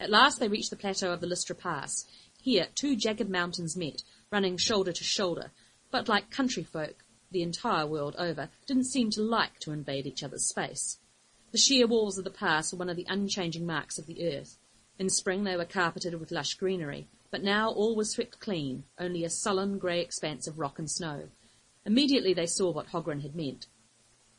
At 0.00 0.10
last 0.10 0.40
they 0.40 0.48
reached 0.48 0.70
the 0.70 0.76
plateau 0.76 1.12
of 1.12 1.20
the 1.20 1.26
Lystra 1.26 1.54
Pass. 1.54 2.04
Here 2.42 2.68
two 2.74 2.96
jagged 2.96 3.30
mountains 3.30 3.76
met, 3.76 4.02
running 4.30 4.56
shoulder 4.56 4.92
to 4.92 5.04
shoulder, 5.04 5.52
but 5.90 6.08
like 6.08 6.30
country 6.30 6.62
folk 6.64 7.04
the 7.34 7.42
entire 7.42 7.86
world 7.86 8.14
over, 8.16 8.48
didn't 8.66 8.84
seem 8.84 9.10
to 9.10 9.20
like 9.20 9.58
to 9.58 9.72
invade 9.72 10.06
each 10.06 10.22
other's 10.22 10.48
space. 10.48 10.98
The 11.50 11.58
sheer 11.58 11.86
walls 11.86 12.16
of 12.16 12.24
the 12.24 12.30
pass 12.30 12.72
were 12.72 12.78
one 12.78 12.88
of 12.88 12.96
the 12.96 13.06
unchanging 13.08 13.66
marks 13.66 13.98
of 13.98 14.06
the 14.06 14.26
earth. 14.26 14.56
In 14.98 15.10
spring 15.10 15.44
they 15.44 15.56
were 15.56 15.64
carpeted 15.64 16.14
with 16.18 16.30
lush 16.30 16.54
greenery, 16.54 17.08
but 17.30 17.42
now 17.42 17.70
all 17.70 17.96
was 17.96 18.12
swept 18.12 18.38
clean, 18.38 18.84
only 18.98 19.24
a 19.24 19.30
sullen 19.30 19.78
grey 19.78 20.00
expanse 20.00 20.46
of 20.46 20.58
rock 20.58 20.78
and 20.78 20.90
snow. 20.90 21.28
Immediately 21.84 22.34
they 22.34 22.46
saw 22.46 22.70
what 22.70 22.88
Hogren 22.88 23.22
had 23.22 23.34
meant. 23.34 23.66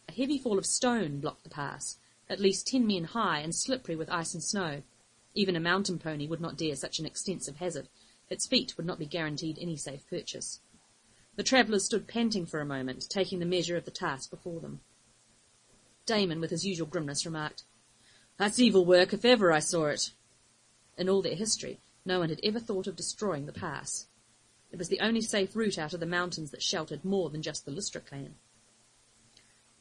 A 0.08 0.14
heavy 0.14 0.38
fall 0.38 0.58
of 0.58 0.66
stone 0.66 1.20
blocked 1.20 1.44
the 1.44 1.50
pass, 1.50 1.98
at 2.30 2.40
least 2.40 2.68
ten 2.68 2.88
men 2.88 3.04
high 3.04 3.40
and 3.40 3.54
slippery 3.54 3.96
with 3.96 4.10
ice 4.10 4.34
and 4.34 4.42
snow. 4.44 4.82
Even 5.36 5.56
a 5.56 5.60
mountain 5.60 6.00
pony 6.00 6.27
would 6.27 6.42
not 6.42 6.58
dare 6.58 6.75
such 6.75 6.98
an 6.98 7.06
extensive 7.06 7.58
hazard. 7.58 7.89
Its 8.30 8.48
feet 8.48 8.75
would 8.77 8.86
not 8.86 8.98
be 8.98 9.06
guaranteed 9.06 9.60
any 9.60 9.75
safe 9.75 10.08
purchase. 10.10 10.62
The 11.36 11.44
travellers 11.44 11.84
stood 11.84 12.08
panting 12.08 12.46
for 12.46 12.62
a 12.62 12.65
moment, 12.65 13.10
taking 13.10 13.39
the 13.39 13.46
measure 13.46 13.75
of 13.75 13.84
the 13.84 13.92
task 13.92 14.30
before 14.30 14.62
them. 14.62 14.80
Damon, 16.06 16.39
with 16.39 16.51
his 16.51 16.65
usual 16.65 16.88
grimness, 16.88 17.25
remarked, 17.25 17.63
That's 18.38 18.60
evil 18.60 18.86
work 18.86 19.12
if 19.12 19.25
ever 19.25 19.51
I 19.51 19.60
saw 19.60 19.88
it. 19.88 20.12
In 20.98 21.10
all 21.10 21.22
their 21.22 21.36
history, 21.36 21.82
no 22.06 22.20
one 22.20 22.30
had 22.30 22.39
ever 22.42 22.60
thought 22.60 22.88
of 22.88 22.96
destroying 22.96 23.46
the 23.46 23.51
pass. 23.51 24.08
It 24.72 24.77
was 24.77 24.88
the 24.88 25.01
only 25.01 25.22
safe 25.22 25.56
route 25.56 25.77
out 25.77 25.94
of 25.94 26.00
the 26.00 26.06
mountains 26.06 26.51
that 26.51 26.63
sheltered 26.63 27.04
more 27.04 27.30
than 27.30 27.42
just 27.42 27.65
the 27.65 27.72
Lystra 27.72 28.00
clan. 28.00 28.36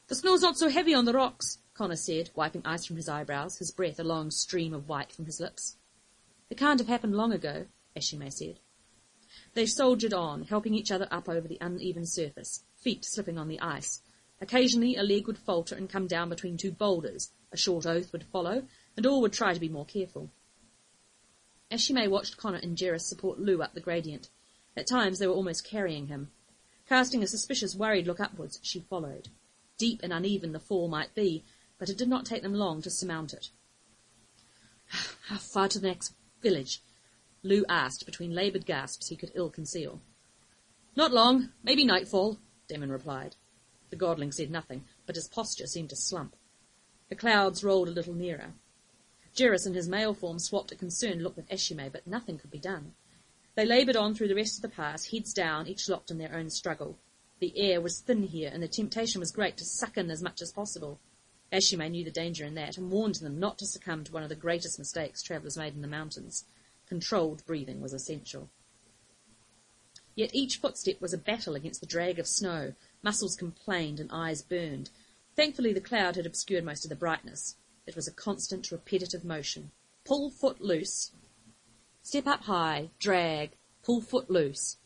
The 0.08 0.14
snow's 0.16 0.42
not 0.42 0.58
so 0.58 0.68
heavy 0.68 0.94
on 0.94 1.04
the 1.04 1.12
rocks, 1.12 1.58
Connor 1.74 1.96
said, 1.96 2.30
wiping 2.34 2.62
ice 2.64 2.84
from 2.84 2.96
his 2.96 3.08
eyebrows, 3.08 3.58
his 3.58 3.70
breath 3.70 3.98
a 3.98 4.04
long 4.04 4.30
stream 4.30 4.72
of 4.72 4.88
white 4.88 5.12
from 5.12 5.26
his 5.26 5.40
lips. 5.40 5.76
It 6.48 6.56
can't 6.56 6.80
have 6.80 6.88
happened 6.88 7.16
long 7.16 7.32
ago, 7.32 7.66
Ashi'mei 7.96 8.32
said. 8.32 8.60
They 9.54 9.66
soldiered 9.66 10.14
on, 10.14 10.44
helping 10.44 10.74
each 10.74 10.92
other 10.92 11.08
up 11.10 11.28
over 11.28 11.48
the 11.48 11.58
uneven 11.60 12.06
surface, 12.06 12.62
feet 12.76 13.04
slipping 13.04 13.38
on 13.38 13.48
the 13.48 13.60
ice, 13.60 14.02
Occasionally 14.40 14.96
a 14.96 15.02
leg 15.02 15.26
would 15.26 15.38
falter 15.38 15.74
and 15.74 15.88
come 15.88 16.06
down 16.06 16.28
between 16.28 16.56
two 16.56 16.72
boulders, 16.72 17.30
a 17.52 17.56
short 17.56 17.86
oath 17.86 18.12
would 18.12 18.24
follow, 18.24 18.66
and 18.96 19.06
all 19.06 19.20
would 19.20 19.32
try 19.32 19.54
to 19.54 19.60
be 19.60 19.68
more 19.68 19.86
careful. 19.86 20.30
Ashi'mei 21.70 22.10
watched 22.10 22.36
Connor 22.36 22.58
and 22.58 22.76
Jerris 22.76 23.06
support 23.06 23.38
Lou 23.38 23.62
up 23.62 23.74
the 23.74 23.80
gradient. 23.80 24.28
At 24.76 24.86
times 24.86 25.18
they 25.18 25.26
were 25.26 25.34
almost 25.34 25.64
carrying 25.64 26.08
him. 26.08 26.30
Casting 26.88 27.22
a 27.22 27.26
suspicious, 27.26 27.74
worried 27.74 28.06
look 28.06 28.20
upwards, 28.20 28.58
she 28.62 28.80
followed. 28.80 29.28
Deep 29.78 30.02
and 30.02 30.12
uneven 30.12 30.52
the 30.52 30.60
fall 30.60 30.88
might 30.88 31.14
be, 31.14 31.44
but 31.84 31.90
it 31.90 31.98
did 31.98 32.08
not 32.08 32.24
take 32.24 32.40
them 32.40 32.54
long 32.54 32.80
to 32.80 32.88
surmount 32.88 33.34
it. 33.34 33.50
How 35.26 35.36
far 35.36 35.68
to 35.68 35.78
the 35.78 35.88
next 35.88 36.14
village? 36.40 36.80
Lou 37.42 37.62
asked 37.68 38.06
between 38.06 38.34
laboured 38.34 38.64
gasps 38.64 39.08
he 39.08 39.16
could 39.16 39.30
ill 39.34 39.50
conceal. 39.50 40.00
Not 40.96 41.12
long, 41.12 41.50
maybe 41.62 41.84
nightfall, 41.84 42.38
Damon 42.68 42.90
replied. 42.90 43.36
The 43.90 43.96
godling 43.96 44.32
said 44.32 44.50
nothing, 44.50 44.86
but 45.04 45.16
his 45.16 45.28
posture 45.28 45.66
seemed 45.66 45.90
to 45.90 45.96
slump. 45.96 46.36
The 47.10 47.16
clouds 47.16 47.62
rolled 47.62 47.88
a 47.88 47.92
little 47.92 48.14
nearer. 48.14 48.54
Jerris 49.36 49.66
in 49.66 49.74
his 49.74 49.86
male 49.86 50.14
form 50.14 50.38
swapped 50.38 50.72
a 50.72 50.76
concerned 50.76 51.22
look 51.22 51.36
with 51.36 51.50
Ashi'mei, 51.50 51.92
but 51.92 52.06
nothing 52.06 52.38
could 52.38 52.50
be 52.50 52.58
done. 52.58 52.94
They 53.56 53.66
laboured 53.66 53.96
on 53.96 54.14
through 54.14 54.28
the 54.28 54.34
rest 54.34 54.56
of 54.56 54.62
the 54.62 54.74
pass, 54.74 55.10
heads 55.10 55.34
down, 55.34 55.66
each 55.66 55.86
locked 55.90 56.10
in 56.10 56.16
their 56.16 56.34
own 56.34 56.48
struggle. 56.48 56.98
The 57.40 57.52
air 57.58 57.82
was 57.82 58.00
thin 58.00 58.22
here, 58.22 58.50
and 58.50 58.62
the 58.62 58.68
temptation 58.68 59.20
was 59.20 59.32
great 59.32 59.58
to 59.58 59.66
suck 59.66 59.98
in 59.98 60.10
as 60.10 60.22
much 60.22 60.40
as 60.40 60.50
possible. 60.50 60.98
Ashi'mei 61.54 61.88
knew 61.88 62.04
the 62.04 62.10
danger 62.10 62.44
in 62.44 62.54
that, 62.54 62.76
and 62.76 62.90
warned 62.90 63.14
them 63.16 63.38
not 63.38 63.58
to 63.58 63.66
succumb 63.66 64.02
to 64.02 64.12
one 64.12 64.24
of 64.24 64.28
the 64.28 64.34
greatest 64.34 64.76
mistakes 64.76 65.22
travellers 65.22 65.56
made 65.56 65.74
in 65.74 65.82
the 65.82 65.88
mountains. 65.88 66.44
Controlled 66.88 67.46
breathing 67.46 67.80
was 67.80 67.94
essential. 67.94 68.50
Yet 70.16 70.34
each 70.34 70.56
footstep 70.56 71.00
was 71.00 71.12
a 71.12 71.18
battle 71.18 71.54
against 71.54 71.80
the 71.80 71.86
drag 71.86 72.18
of 72.18 72.26
snow, 72.26 72.74
Muscles 73.04 73.36
complained 73.36 74.00
and 74.00 74.10
eyes 74.12 74.42
burned. 74.42 74.90
Thankfully 75.36 75.72
the 75.72 75.80
cloud 75.80 76.16
had 76.16 76.26
obscured 76.26 76.64
most 76.64 76.84
of 76.84 76.88
the 76.88 76.96
brightness. 76.96 77.54
It 77.86 77.94
was 77.94 78.08
a 78.08 78.12
constant, 78.12 78.72
repetitive 78.72 79.24
motion. 79.24 79.70
Pull 80.04 80.30
foot 80.30 80.60
loose. 80.60 81.12
Step 82.02 82.26
up 82.26 82.44
high. 82.44 82.90
Drag. 82.98 83.52
Pull 83.84 84.00
foot 84.00 84.28
loose. 84.28 84.78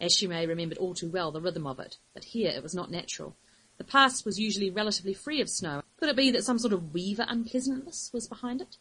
Ashi'mei 0.00 0.48
remembered 0.48 0.78
all 0.78 0.94
too 0.94 1.10
well 1.10 1.30
the 1.30 1.40
rhythm 1.40 1.66
of 1.66 1.78
it, 1.78 1.98
but 2.14 2.24
here 2.24 2.50
it 2.50 2.62
was 2.62 2.74
not 2.74 2.90
natural. 2.90 3.36
The 3.78 3.84
pass 3.84 4.24
was 4.24 4.40
usually 4.40 4.70
relatively 4.70 5.14
free 5.14 5.40
of 5.40 5.48
snow. 5.48 5.79
Could 6.00 6.08
it 6.08 6.16
be 6.16 6.30
that 6.30 6.44
some 6.44 6.58
sort 6.58 6.72
of 6.72 6.94
weaver 6.94 7.26
unpleasantness 7.28 8.10
was 8.10 8.26
behind 8.26 8.62
it? 8.62 8.78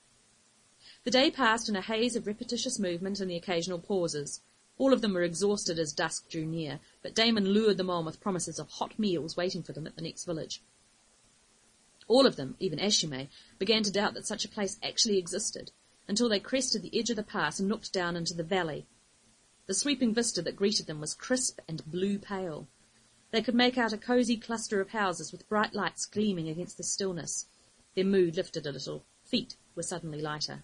The 1.04 1.12
day 1.12 1.30
passed 1.30 1.68
in 1.68 1.76
a 1.76 1.82
haze 1.82 2.16
of 2.16 2.26
repetitious 2.26 2.80
movement 2.80 3.20
and 3.20 3.30
the 3.30 3.36
occasional 3.36 3.80
pauses. 3.80 4.40
All 4.78 4.94
of 4.94 5.02
them 5.02 5.14
were 5.14 5.24
exhausted 5.24 5.78
as 5.80 5.92
dusk 5.92 6.30
drew 6.30 6.46
near, 6.46 6.80
but 7.02 7.14
Damon 7.14 7.50
lured 7.50 7.76
them 7.76 7.90
on 7.90 8.06
with 8.06 8.22
promises 8.22 8.58
of 8.58 8.70
hot 8.70 8.98
meals 8.98 9.36
waiting 9.36 9.64
for 9.64 9.74
them 9.74 9.86
at 9.86 9.98
the 9.98 10.02
next 10.02 10.24
village. 10.24 10.62
All 12.08 12.26
of 12.26 12.38
them, 12.38 12.56
even 12.58 12.80
Ashi'mei, 12.80 13.28
began 13.60 13.84
to 13.84 13.92
doubt 13.92 14.14
that 14.14 14.26
such 14.26 14.46
a 14.46 14.50
place 14.50 14.80
actually 14.82 15.18
existed, 15.18 15.72
until 16.08 16.30
they 16.30 16.40
crested 16.40 16.82
the 16.82 16.98
edge 16.98 17.10
of 17.10 17.18
the 17.18 17.24
pass 17.24 17.60
and 17.60 17.68
looked 17.68 17.92
down 17.92 18.16
into 18.16 18.34
the 18.34 18.44
valley. 18.44 18.88
The 19.68 19.74
sweeping 19.74 20.14
vista 20.14 20.42
that 20.42 20.56
greeted 20.56 20.88
them 20.88 21.02
was 21.02 21.14
crisp 21.14 21.60
and 21.68 21.86
blue 21.86 22.18
pale. 22.18 22.70
They 23.32 23.42
could 23.42 23.56
make 23.56 23.78
out 23.78 23.94
a 23.94 23.98
cosy 23.98 24.38
cluster 24.38 24.82
of 24.82 24.90
houses 24.90 25.32
with 25.32 25.48
bright 25.48 25.74
lights 25.74 26.06
gleaming 26.06 26.50
against 26.50 26.78
the 26.78 26.84
stillness. 26.84 27.46
Their 27.96 28.06
mood 28.06 28.38
lifted 28.38 28.66
a 28.66 28.72
little. 28.72 29.06
Feet 29.24 29.56
were 29.76 29.84
suddenly 29.84 30.22
lighter. 30.22 30.64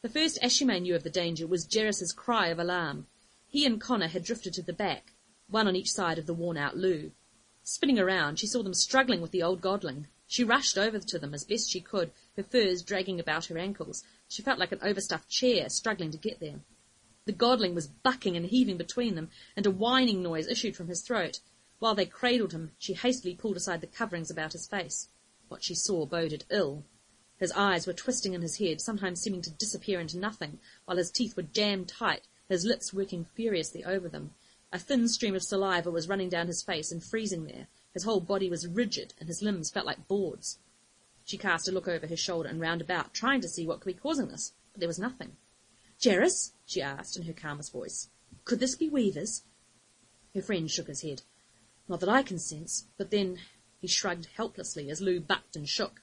The 0.00 0.08
first 0.08 0.40
Ashi'mei 0.40 0.80
knew 0.80 0.94
of 0.94 1.02
the 1.02 1.10
danger 1.10 1.46
was 1.46 1.66
Jerris's 1.66 2.12
cry 2.12 2.48
of 2.48 2.58
alarm. 2.58 3.06
He 3.46 3.66
and 3.66 3.80
Connor 3.80 4.08
had 4.08 4.24
drifted 4.24 4.54
to 4.54 4.62
the 4.62 4.72
back, 4.72 5.12
one 5.48 5.68
on 5.68 5.76
each 5.76 5.90
side 5.90 6.18
of 6.18 6.26
the 6.26 6.34
worn-out 6.34 6.76
Lou. 6.76 7.12
Spinning 7.62 7.98
around, 7.98 8.38
she 8.38 8.46
saw 8.46 8.62
them 8.62 8.74
struggling 8.74 9.20
with 9.20 9.30
the 9.30 9.42
old 9.42 9.60
godling. 9.60 10.06
She 10.26 10.42
rushed 10.42 10.78
over 10.78 10.98
to 10.98 11.18
them 11.18 11.34
as 11.34 11.44
best 11.44 11.70
she 11.70 11.80
could, 11.80 12.12
her 12.36 12.42
furs 12.42 12.82
dragging 12.82 13.20
about 13.20 13.46
her 13.46 13.58
ankles. 13.58 14.04
She 14.26 14.42
felt 14.42 14.58
like 14.58 14.72
an 14.72 14.80
overstuffed 14.82 15.28
chair, 15.28 15.68
struggling 15.68 16.10
to 16.10 16.18
get 16.18 16.40
there. 16.40 16.60
The 17.26 17.32
godling 17.32 17.74
was 17.74 17.86
bucking 17.88 18.36
and 18.36 18.46
heaving 18.46 18.76
between 18.78 19.14
them, 19.14 19.30
and 19.56 19.66
a 19.66 19.70
whining 19.70 20.22
noise 20.22 20.48
issued 20.48 20.76
from 20.76 20.88
his 20.88 21.02
throat. 21.02 21.40
While 21.78 21.94
they 21.94 22.06
cradled 22.06 22.52
him, 22.52 22.72
she 22.78 22.94
hastily 22.94 23.34
pulled 23.34 23.56
aside 23.56 23.80
the 23.80 23.86
coverings 23.86 24.30
about 24.30 24.52
his 24.52 24.66
face. 24.66 25.08
What 25.48 25.62
she 25.62 25.74
saw 25.74 26.06
boded 26.06 26.44
ill. 26.50 26.84
His 27.36 27.52
eyes 27.52 27.86
were 27.86 27.92
twisting 27.92 28.32
in 28.32 28.42
his 28.42 28.58
head, 28.58 28.80
sometimes 28.80 29.20
seeming 29.20 29.42
to 29.42 29.50
disappear 29.50 30.00
into 30.00 30.18
nothing, 30.18 30.60
while 30.84 30.96
his 30.96 31.10
teeth 31.10 31.36
were 31.36 31.42
jammed 31.42 31.88
tight 31.88 32.28
his 32.48 32.64
lips 32.64 32.92
working 32.92 33.24
furiously 33.24 33.84
over 33.84 34.08
them. 34.08 34.34
A 34.72 34.78
thin 34.78 35.08
stream 35.08 35.34
of 35.34 35.42
saliva 35.42 35.90
was 35.90 36.08
running 36.08 36.28
down 36.28 36.46
his 36.46 36.62
face 36.62 36.92
and 36.92 37.02
freezing 37.02 37.46
there. 37.46 37.68
His 37.92 38.04
whole 38.04 38.20
body 38.20 38.50
was 38.50 38.66
rigid, 38.66 39.14
and 39.18 39.28
his 39.28 39.42
limbs 39.42 39.70
felt 39.70 39.86
like 39.86 40.08
boards. 40.08 40.58
She 41.24 41.38
cast 41.38 41.68
a 41.68 41.72
look 41.72 41.88
over 41.88 42.06
his 42.06 42.20
shoulder 42.20 42.48
and 42.48 42.60
round 42.60 42.80
about, 42.80 43.14
trying 43.14 43.40
to 43.40 43.48
see 43.48 43.66
what 43.66 43.80
could 43.80 43.94
be 43.94 44.00
causing 44.00 44.28
this, 44.28 44.52
but 44.72 44.80
there 44.80 44.88
was 44.88 44.98
nothing. 44.98 45.36
Jerris? 45.98 46.52
she 46.66 46.82
asked 46.82 47.16
in 47.16 47.22
her 47.22 47.32
calmest 47.32 47.72
voice. 47.72 48.08
Could 48.44 48.60
this 48.60 48.74
be 48.74 48.88
Weavers? 48.88 49.44
Her 50.34 50.42
friend 50.42 50.70
shook 50.70 50.88
his 50.88 51.02
head. 51.02 51.22
Not 51.88 52.00
that 52.00 52.08
I 52.08 52.22
can 52.22 52.38
sense, 52.38 52.86
but 52.96 53.10
then 53.10 53.40
he 53.80 53.86
shrugged 53.86 54.28
helplessly 54.36 54.90
as 54.90 55.00
Lou 55.00 55.20
bucked 55.20 55.56
and 55.56 55.68
shook. 55.68 56.00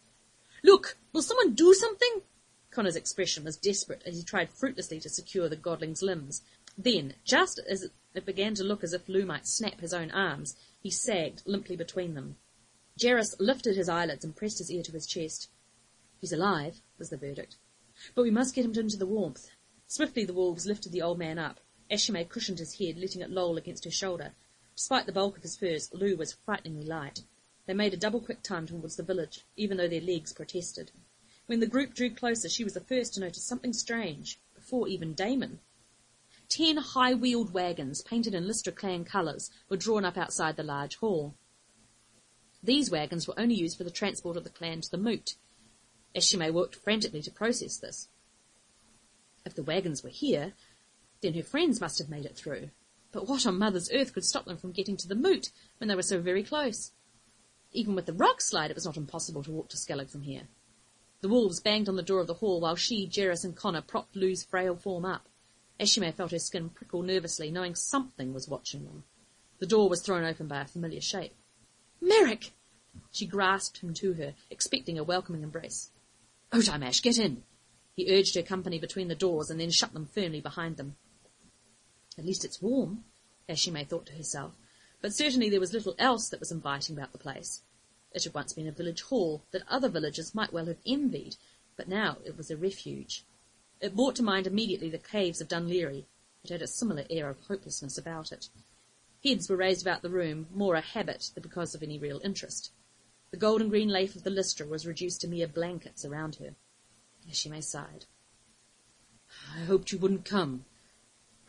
Look, 0.64 0.98
will 1.12 1.24
someone 1.24 1.54
do 1.54 1.74
something? 1.74 2.22
Connor's 2.70 2.96
expression 2.96 3.44
was 3.44 3.58
desperate 3.58 4.04
as 4.06 4.16
he 4.16 4.24
tried 4.24 4.50
fruitlessly 4.50 5.00
to 5.00 5.10
secure 5.10 5.50
the 5.50 5.56
godling's 5.56 6.02
limbs. 6.02 6.42
Then, 6.78 7.16
just 7.26 7.60
as 7.68 7.90
it 8.14 8.26
began 8.26 8.54
to 8.56 8.64
look 8.64 8.84
as 8.84 8.94
if 8.94 9.10
Lou 9.10 9.26
might 9.26 9.48
snap 9.48 9.82
his 9.82 9.94
own 9.94 10.12
arms, 10.12 10.56
he 10.80 10.90
sagged 10.90 11.42
limply 11.46 11.76
between 11.76 12.14
them. 12.14 12.38
Jerris 13.00 13.36
lifted 13.40 13.76
his 13.76 13.90
eyelids 13.90 14.24
and 14.24 14.36
pressed 14.36 14.60
his 14.60 14.72
ear 14.72 14.84
to 14.84 14.92
his 14.92 15.08
chest. 15.08 15.50
He's 16.20 16.32
alive, 16.32 16.82
was 16.98 17.10
the 17.10 17.18
verdict. 17.18 17.58
But 18.14 18.24
we 18.24 18.32
must 18.32 18.54
get 18.54 18.66
him 18.66 18.74
into 18.74 18.98
the 18.98 19.06
warmth. 19.06 19.50
Swiftly 19.88 20.24
the 20.24 20.34
wolves 20.34 20.66
lifted 20.66 20.92
the 20.92 21.02
old 21.02 21.18
man 21.18 21.40
up. 21.40 21.60
Ashi'mei 21.90 22.30
cushioned 22.30 22.60
his 22.60 22.78
head, 22.78 22.98
letting 22.98 23.22
it 23.22 23.32
loll 23.32 23.58
against 23.58 23.84
her 23.86 23.92
shoulder. 23.92 24.34
Despite 24.76 25.06
the 25.06 25.12
bulk 25.12 25.38
of 25.38 25.44
his 25.44 25.58
furs, 25.58 25.94
Lou 25.94 26.16
was 26.16 26.34
frighteningly 26.34 26.86
light. 26.86 27.22
They 27.66 27.74
made 27.74 27.94
a 27.94 27.98
double 27.98 28.20
quick 28.20 28.42
time 28.42 28.66
towards 28.66 28.96
the 28.96 29.04
village, 29.04 29.46
even 29.56 29.78
though 29.78 29.88
their 29.88 30.02
legs 30.02 30.34
protested. 30.34 30.92
When 31.46 31.60
the 31.60 31.68
group 31.68 31.94
drew 31.94 32.10
closer, 32.10 32.50
she 32.50 32.64
was 32.64 32.74
the 32.74 32.82
first 32.82 33.14
to 33.14 33.20
notice 33.20 33.44
something 33.44 33.74
strange, 33.74 34.40
before 34.56 34.88
even 34.88 35.14
Damon. 35.14 35.60
Ten 36.50 36.78
high-wheeled 36.78 37.54
wagons, 37.54 38.02
painted 38.02 38.34
in 38.34 38.48
Lystra 38.48 38.74
clan 38.74 39.06
colours, 39.06 39.52
were 39.70 39.78
drawn 39.78 40.06
up 40.06 40.18
outside 40.18 40.58
the 40.58 40.64
large 40.64 40.98
hall. 40.98 41.36
These 42.64 42.92
wagons 42.92 43.28
were 43.28 43.40
only 43.40 43.56
used 43.56 43.78
for 43.78 43.84
the 43.84 43.92
transport 43.92 44.38
of 44.38 44.44
the 44.44 44.50
clan 44.50 44.82
to 44.82 44.92
the 44.92 44.98
moot. 44.98 45.36
Ashi'mei 46.16 46.52
worked 46.52 46.76
frantically 46.76 47.22
to 47.22 47.32
process 47.32 47.78
this. 47.78 48.10
If 49.46 49.56
the 49.56 49.64
wagons 49.64 50.04
were 50.04 50.10
here, 50.10 50.54
then 51.22 51.34
her 51.34 51.44
friends 51.44 51.80
must 51.80 52.00
have 52.00 52.10
made 52.10 52.26
it 52.26 52.36
through. 52.36 52.70
But 53.12 53.28
what 53.28 53.46
on 53.46 53.58
mother's 53.58 53.92
earth 53.92 54.14
could 54.14 54.26
stop 54.26 54.46
them 54.46 54.58
from 54.58 54.72
getting 54.72 54.98
to 54.98 55.08
the 55.08 55.16
moot 55.16 55.52
when 55.78 55.88
they 55.88 55.96
were 55.96 56.02
so 56.02 56.22
very 56.22 56.44
close? 56.44 56.92
Even 57.74 57.96
with 57.96 58.06
the 58.06 58.14
rock 58.14 58.42
slide, 58.42 58.72
it 58.72 58.76
was 58.76 58.86
not 58.86 58.98
impossible 58.98 59.44
to 59.44 59.52
walk 59.52 59.70
to 59.70 59.78
Skellig 59.78 60.10
from 60.10 60.22
here. 60.22 60.48
The 61.22 61.30
wolves 61.30 61.60
banged 61.60 61.88
on 61.88 61.96
the 61.96 62.04
door 62.04 62.20
of 62.20 62.28
the 62.28 62.36
hall 62.36 62.60
while 62.60 62.76
she, 62.76 63.08
Jerris, 63.08 63.44
and 63.44 63.56
Connor 63.56 63.82
propped 63.82 64.16
Lou's 64.16 64.44
frail 64.44 64.76
form 64.76 65.06
up. 65.06 65.30
Ashi'mei 65.80 66.14
felt 66.14 66.32
her 66.32 66.40
skin 66.40 66.70
prickle 66.70 67.04
nervously, 67.04 67.52
knowing 67.52 67.76
something 67.76 68.34
was 68.34 68.48
watching 68.48 68.86
them. 68.86 69.04
The 69.60 69.68
door 69.68 69.90
was 69.90 70.02
thrown 70.02 70.24
open 70.24 70.48
by 70.48 70.62
a 70.62 70.66
familiar 70.66 71.02
shape. 71.02 71.34
Merrick! 72.02 72.52
She 73.12 73.26
grasped 73.26 73.78
him 73.78 73.94
to 73.96 74.14
her, 74.14 74.34
expecting 74.50 74.98
a 74.98 75.04
welcoming 75.04 75.44
embrace. 75.44 75.92
Otimash, 76.52 77.02
get 77.02 77.18
in! 77.18 77.44
He 77.96 78.18
urged 78.18 78.36
her 78.36 78.42
company 78.42 78.80
between 78.80 79.08
the 79.08 79.16
doors 79.16 79.50
and 79.50 79.60
then 79.60 79.70
shut 79.70 79.94
them 79.94 80.06
firmly 80.06 80.42
behind 80.42 80.78
them. 80.78 80.96
At 82.22 82.28
least 82.28 82.46
it's 82.46 82.62
warm, 82.62 83.04
Ashi'mei 83.50 83.84
thought 83.84 84.06
to 84.06 84.14
herself, 84.14 84.56
but 85.02 85.12
certainly 85.12 85.50
there 85.50 85.60
was 85.60 85.74
little 85.74 85.96
else 85.98 86.30
that 86.30 86.40
was 86.40 86.52
inviting 86.52 86.96
about 86.96 87.14
the 87.14 87.18
place. 87.18 87.64
It 88.12 88.26
had 88.26 88.36
once 88.36 88.54
been 88.54 88.68
a 88.68 88.72
village 88.72 89.02
hall 89.02 89.42
that 89.50 89.68
other 89.68 89.90
villagers 89.90 90.36
might 90.36 90.54
well 90.54 90.68
have 90.68 90.78
envied, 90.86 91.38
but 91.76 91.88
now 91.88 92.20
it 92.24 92.38
was 92.38 92.52
a 92.52 92.56
refuge. 92.56 93.26
It 93.80 93.96
brought 93.96 94.16
to 94.18 94.22
mind 94.22 94.46
immediately 94.46 94.88
the 94.88 95.00
caves 95.00 95.42
of 95.42 95.48
Dunleary. 95.48 96.06
It 96.44 96.52
had 96.52 96.62
a 96.62 96.68
similar 96.68 97.08
air 97.10 97.28
of 97.28 97.40
hopelessness 97.48 97.98
about 97.98 98.32
it. 98.32 98.50
Heads 99.24 99.50
were 99.50 99.58
raised 99.58 99.82
about 99.82 100.04
the 100.04 100.12
room, 100.12 100.46
more 100.54 100.76
a 100.76 100.82
habit 100.82 101.32
than 101.34 101.42
because 101.42 101.74
of 101.74 101.82
any 101.82 101.98
real 101.98 102.22
interest. 102.24 102.72
The 103.32 103.38
golden 103.38 103.70
green 103.70 103.90
lace 103.90 104.16
of 104.16 104.22
the 104.22 104.30
Lystra 104.30 104.68
was 104.68 104.86
reduced 104.86 105.22
to 105.22 105.28
mere 105.28 105.48
blankets 105.48 106.06
around 106.06 106.36
her. 106.36 106.54
Ashi'mei 107.28 107.64
sighed. 107.64 108.06
I 109.56 109.62
hoped 109.62 109.92
you 109.92 109.98
wouldn't 109.98 110.26
come. 110.26 110.66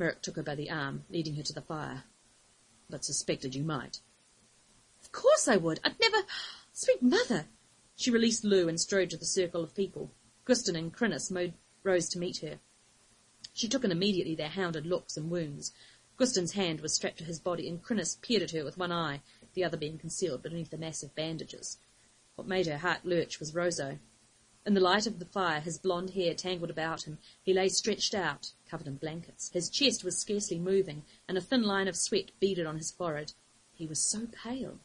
Merrick 0.03 0.21
took 0.21 0.35
her 0.35 0.43
by 0.43 0.57
the 0.57 0.69
arm, 0.69 1.05
leading 1.11 1.37
her 1.37 1.45
to 1.45 1.53
the 1.53 1.61
fire. 1.61 2.03
But 2.91 3.05
suspected 3.05 3.55
you 3.55 3.63
might. 3.63 4.01
Of 5.01 5.13
course 5.13 5.47
I 5.47 5.57
would. 5.57 5.79
I'd 5.85 6.01
never... 6.01 6.27
Sweet 6.73 7.01
mother! 7.01 7.47
She 7.95 8.11
released 8.11 8.43
Lou 8.43 8.69
and 8.69 8.81
strode 8.81 9.11
to 9.11 9.17
the 9.17 9.25
circle 9.25 9.63
of 9.63 9.77
people. 9.77 10.11
Guston 10.45 10.77
and 10.77 10.93
Crinnis 10.93 11.31
rose 11.85 12.09
to 12.09 12.19
meet 12.19 12.39
her. 12.39 12.59
She 13.53 13.69
took 13.69 13.85
in 13.85 13.93
immediately 13.93 14.35
their 14.35 14.49
hounded 14.49 14.87
looks 14.87 15.17
and 15.17 15.31
wounds. 15.31 15.71
Guston's 16.17 16.55
hand 16.55 16.81
was 16.81 16.93
strapped 16.93 17.19
to 17.19 17.25
his 17.25 17.39
body, 17.39 17.69
and 17.69 17.81
Crinnis 17.81 18.21
peered 18.23 18.43
at 18.43 18.51
her 18.51 18.65
with 18.65 18.77
one 18.77 18.91
eye, 18.91 19.23
the 19.55 19.63
other 19.63 19.77
being 19.77 19.99
concealed 19.99 20.43
beneath 20.43 20.71
the 20.71 20.79
massive 20.79 21.15
bandages. 21.15 21.79
What 22.35 22.49
made 22.49 22.67
her 22.67 22.79
heart 22.79 23.05
lurch 23.05 23.39
was 23.39 23.55
Roseau. 23.55 24.01
In 24.65 24.75
the 24.75 24.81
light 24.81 25.09
of 25.09 25.19
the 25.19 25.25
fire, 25.25 25.61
his 25.61 25.79
blond 25.79 26.11
hair 26.11 26.35
tangled 26.35 26.71
about 26.71 27.03
him, 27.03 27.19
he 27.43 27.53
lay 27.53 27.69
stretched 27.69 28.15
out, 28.15 28.53
covered 28.69 28.87
in 28.87 28.97
blankets. 28.97 29.51
His 29.53 29.69
chest 29.69 30.05
was 30.05 30.19
scarcely 30.19 30.59
moving, 30.59 31.05
and 31.27 31.37
a 31.37 31.41
thin 31.41 31.63
line 31.63 31.89
of 31.89 31.97
sweat 31.97 32.31
beaded 32.39 32.67
on 32.67 32.79
his 32.79 32.93
forehead. 32.93 33.33
He 33.73 33.87
was 33.87 33.99
so 33.99 34.29
pale. 34.31 34.79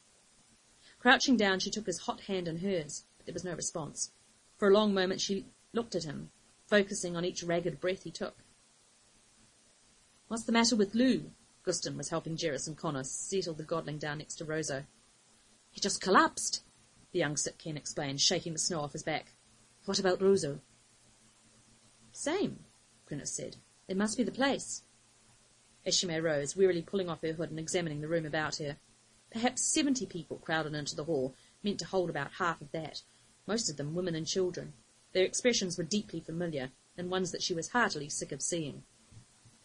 Crouching 0.99 1.37
down, 1.37 1.59
she 1.59 1.69
took 1.69 1.85
his 1.85 1.99
hot 1.99 2.21
hand 2.21 2.47
in 2.47 2.57
hers, 2.57 3.03
but 3.17 3.27
there 3.27 3.33
was 3.33 3.43
no 3.43 3.53
response. 3.53 4.11
For 4.57 4.67
a 4.67 4.73
long 4.73 4.95
moment 4.95 5.21
she 5.21 5.45
looked 5.73 5.93
at 5.93 6.05
him, 6.05 6.31
focusing 6.65 7.15
on 7.15 7.23
each 7.23 7.43
ragged 7.43 7.79
breath 7.79 8.01
he 8.01 8.11
took. 8.11 8.37
What's 10.27 10.43
the 10.43 10.51
matter 10.51 10.75
with 10.75 10.95
Lou? 10.95 11.31
Guston 11.63 11.97
was 11.97 12.09
helping 12.09 12.35
Jerris 12.35 12.67
and 12.67 12.75
Connor 12.75 13.03
settle 13.03 13.53
the 13.53 13.63
godling 13.63 13.99
down 13.99 14.17
next 14.17 14.35
to 14.35 14.45
Roseau. 14.45 14.85
He 15.69 15.79
just 15.79 16.01
collapsed, 16.01 16.63
the 17.11 17.19
young 17.19 17.35
Sitken 17.35 17.77
explained, 17.77 18.21
shaking 18.21 18.53
the 18.53 18.59
snow 18.59 18.81
off 18.81 18.93
his 18.93 19.03
back. 19.03 19.33
What 19.88 20.00
about 20.00 20.21
Roseau? 20.21 20.60
Same, 22.12 22.60
Crinnis 23.10 23.30
said. 23.30 23.56
It 23.88 23.95
must 23.95 24.17
be 24.17 24.23
the 24.23 24.34
place. 24.34 24.82
Ashi'mei 25.86 26.21
rose, 26.21 26.58
wearily 26.58 26.82
pulling 26.82 27.08
off 27.08 27.21
her 27.21 27.32
hood 27.32 27.52
and 27.52 27.58
examining 27.58 28.02
the 28.02 28.10
room 28.10 28.26
about 28.26 28.58
her. 28.58 28.76
Perhaps 29.32 29.62
seventy 29.73 30.06
people 30.06 30.39
crowded 30.39 30.76
into 30.76 30.93
the 30.93 31.06
hall, 31.06 31.36
meant 31.63 31.80
to 31.80 31.86
hold 31.86 32.10
about 32.10 32.34
half 32.38 32.60
of 32.60 32.69
that, 32.73 33.02
most 33.47 33.69
of 33.69 33.78
them 33.78 33.95
women 33.95 34.13
and 34.13 34.28
children. 34.28 34.73
Their 35.13 35.23
expressions 35.23 35.78
were 35.78 35.86
deeply 35.86 36.19
familiar, 36.19 36.71
and 36.97 37.10
ones 37.10 37.32
that 37.32 37.41
she 37.41 37.54
was 37.54 37.69
heartily 37.69 38.10
sick 38.10 38.34
of 38.34 38.41
seeing. 38.41 38.84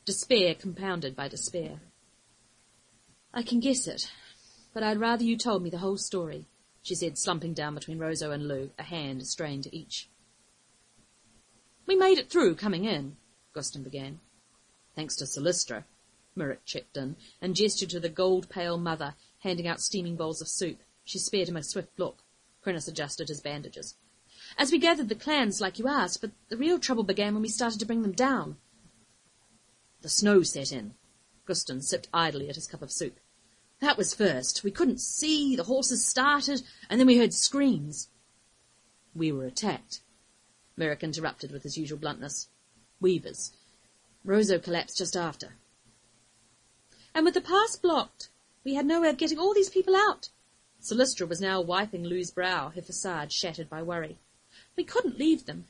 Despair 0.04 0.54
compounded 0.54 1.16
by 1.16 1.26
despair. 1.26 1.80
I 3.34 3.42
can 3.42 3.58
guess 3.58 3.88
it, 3.88 4.08
but 4.72 4.84
I'd 4.84 5.00
rather 5.00 5.24
you 5.24 5.36
told 5.36 5.64
me 5.64 5.70
the 5.70 5.78
whole 5.78 5.98
story, 5.98 6.46
she 6.80 6.94
said, 6.94 7.18
slumping 7.18 7.54
down 7.54 7.74
between 7.74 7.98
Roseau 7.98 8.30
and 8.30 8.46
Lou, 8.46 8.70
a 8.78 8.84
hand 8.84 9.26
strained 9.26 9.64
to 9.64 9.76
each. 9.76 10.08
We 11.86 11.96
made 11.96 12.18
it 12.18 12.30
through 12.30 12.56
coming 12.56 12.84
in, 12.84 13.16
Guston 13.54 13.82
began. 13.82 14.20
Thanks 14.94 15.16
to 15.16 15.24
Solistra, 15.24 15.84
Merrick 16.34 16.64
chipped 16.64 16.96
in, 16.96 17.16
and 17.40 17.56
gestured 17.56 17.90
to 17.90 18.00
the 18.00 18.08
gold-pale 18.08 18.78
mother, 18.78 19.14
handing 19.40 19.66
out 19.66 19.80
steaming 19.80 20.16
bowls 20.16 20.40
of 20.40 20.48
soup. 20.48 20.78
She 21.04 21.18
spared 21.18 21.48
him 21.48 21.56
a 21.56 21.62
swift 21.62 21.98
look. 21.98 22.22
Crinnis 22.64 22.88
adjusted 22.88 23.28
his 23.28 23.40
bandages. 23.40 23.96
As 24.56 24.70
we 24.70 24.78
gathered 24.78 25.08
the 25.08 25.14
clans 25.14 25.60
like 25.60 25.78
you 25.78 25.88
asked, 25.88 26.20
but 26.20 26.30
the 26.48 26.56
real 26.56 26.78
trouble 26.78 27.04
began 27.04 27.34
when 27.34 27.42
we 27.42 27.48
started 27.48 27.80
to 27.80 27.86
bring 27.86 28.02
them 28.02 28.12
down. 28.12 28.56
The 30.02 30.08
snow 30.08 30.42
set 30.42 30.72
in. 30.72 30.94
Guston 31.46 31.82
sipped 31.82 32.08
idly 32.12 32.48
at 32.48 32.54
his 32.54 32.66
cup 32.66 32.82
of 32.82 32.92
soup. 32.92 33.18
That 33.80 33.98
was 33.98 34.14
first. 34.14 34.62
We 34.62 34.70
couldn't 34.70 35.00
see, 35.00 35.56
the 35.56 35.64
horses 35.64 36.06
started, 36.06 36.62
and 36.88 37.00
then 37.00 37.06
we 37.06 37.18
heard 37.18 37.34
screams. 37.34 38.08
We 39.14 39.32
were 39.32 39.44
attacked. 39.44 40.00
Merrick 40.76 41.02
interrupted 41.02 41.50
with 41.52 41.62
his 41.62 41.76
usual 41.76 41.98
bluntness. 41.98 42.48
Weavers. 43.00 43.52
Roseau 44.24 44.58
collapsed 44.58 44.98
just 44.98 45.16
after. 45.16 45.54
And 47.14 47.24
with 47.24 47.34
the 47.34 47.40
pass 47.40 47.76
blocked, 47.76 48.28
we 48.64 48.74
had 48.74 48.86
no 48.86 49.00
way 49.00 49.08
of 49.08 49.18
getting 49.18 49.38
all 49.38 49.54
these 49.54 49.68
people 49.68 49.94
out. 49.96 50.28
Solistra 50.80 51.28
was 51.28 51.40
now 51.40 51.60
wiping 51.60 52.04
Lou's 52.04 52.30
brow, 52.30 52.70
her 52.70 52.82
facade 52.82 53.32
shattered 53.32 53.68
by 53.68 53.82
worry. 53.82 54.18
We 54.76 54.84
couldn't 54.84 55.18
leave 55.18 55.46
them. 55.46 55.66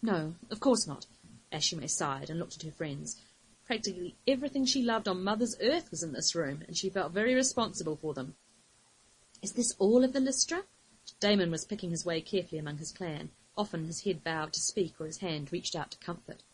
No, 0.00 0.34
of 0.50 0.60
course 0.60 0.86
not. 0.86 1.06
Ashi'mei 1.52 1.90
sighed 1.90 2.30
and 2.30 2.38
looked 2.38 2.56
at 2.56 2.62
her 2.62 2.72
friends. 2.72 3.20
Practically 3.66 4.16
everything 4.26 4.64
she 4.64 4.82
loved 4.82 5.08
on 5.08 5.22
Mother's 5.22 5.56
Earth 5.60 5.90
was 5.90 6.02
in 6.02 6.12
this 6.12 6.34
room, 6.34 6.62
and 6.66 6.76
she 6.76 6.88
felt 6.88 7.12
very 7.12 7.34
responsible 7.34 7.96
for 7.96 8.14
them. 8.14 8.34
Is 9.42 9.52
this 9.52 9.74
all 9.78 10.04
of 10.04 10.12
the 10.12 10.20
Lystra? 10.20 10.64
Damon 11.20 11.50
was 11.50 11.64
picking 11.64 11.90
his 11.90 12.04
way 12.04 12.20
carefully 12.20 12.58
among 12.58 12.78
his 12.78 12.92
clan. 12.92 13.30
Often 13.58 13.86
his 13.86 14.04
head 14.04 14.22
bowed 14.22 14.52
to 14.52 14.60
speak 14.60 15.00
or 15.00 15.06
his 15.06 15.18
hand 15.18 15.52
reached 15.52 15.74
out 15.74 15.90
to 15.90 15.98
comfort. 15.98 16.44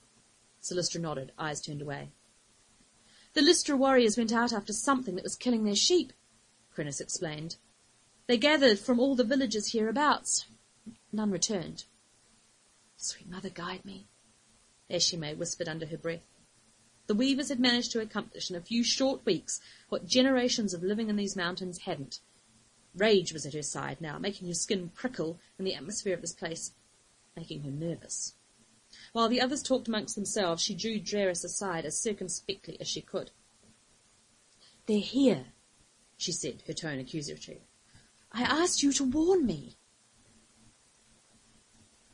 Solistra 0.63 0.99
nodded, 0.99 1.33
eyes 1.39 1.61
turned 1.61 1.83
away. 1.83 2.09
The 3.35 3.43
Lystra 3.43 3.77
warriors 3.77 4.17
went 4.17 4.33
out 4.33 4.55
after 4.55 4.73
something 4.73 5.15
that 5.17 5.23
was 5.23 5.37
killing 5.37 5.65
their 5.65 5.77
sheep, 5.77 6.15
Crinnis 6.75 7.03
explained. 7.03 7.57
They 8.27 8.39
gathered 8.39 8.79
from 8.79 8.99
all 8.99 9.15
the 9.15 9.23
villages 9.23 9.73
hereabouts. 9.73 10.47
None 11.13 11.31
returned. 11.31 11.85
Sweet 12.97 13.29
mother, 13.29 13.51
guide 13.51 13.85
me, 13.85 14.07
Ashi'mei 14.91 15.37
whispered 15.37 15.69
under 15.69 15.85
her 15.87 15.99
breath. 15.99 16.27
The 17.07 17.15
weavers 17.15 17.51
had 17.51 17.61
managed 17.61 17.93
to 17.93 18.01
accomplish 18.01 18.49
in 18.49 18.57
a 18.57 18.63
few 18.63 18.83
short 18.83 19.27
weeks 19.27 19.61
what 19.91 20.07
generations 20.07 20.73
of 20.73 20.83
living 20.83 21.11
in 21.11 21.17
these 21.17 21.37
mountains 21.37 21.81
hadn't. 21.81 22.21
Rage 22.95 23.35
was 23.35 23.45
at 23.45 23.53
her 23.53 23.63
side 23.63 24.01
now, 24.01 24.19
making 24.19 24.49
her 24.49 24.55
skin 24.55 24.89
prickle 24.89 25.39
in 25.59 25.67
the 25.67 25.75
atmosphere 25.75 26.15
of 26.15 26.23
this 26.23 26.33
place, 26.33 26.73
making 27.37 27.63
her 27.63 27.71
nervous. 27.71 28.35
While 29.13 29.29
the 29.29 29.41
others 29.41 29.63
talked 29.63 29.89
amongst 29.89 30.15
themselves, 30.15 30.63
she 30.63 30.75
drew 30.75 31.01
Jerris 31.01 31.45
aside 31.45 31.85
as 31.85 32.01
circumspectly 32.01 32.77
as 32.81 32.89
she 32.89 33.01
could. 33.01 33.31
They're 34.87 34.99
here, 34.99 35.47
she 36.17 36.33
said, 36.33 36.63
her 36.67 36.73
tone 36.73 36.99
accusatory. 36.99 37.63
I 38.33 38.43
asked 38.43 38.83
you 38.83 38.93
to 38.93 39.05
warn 39.05 39.47
me. 39.47 39.77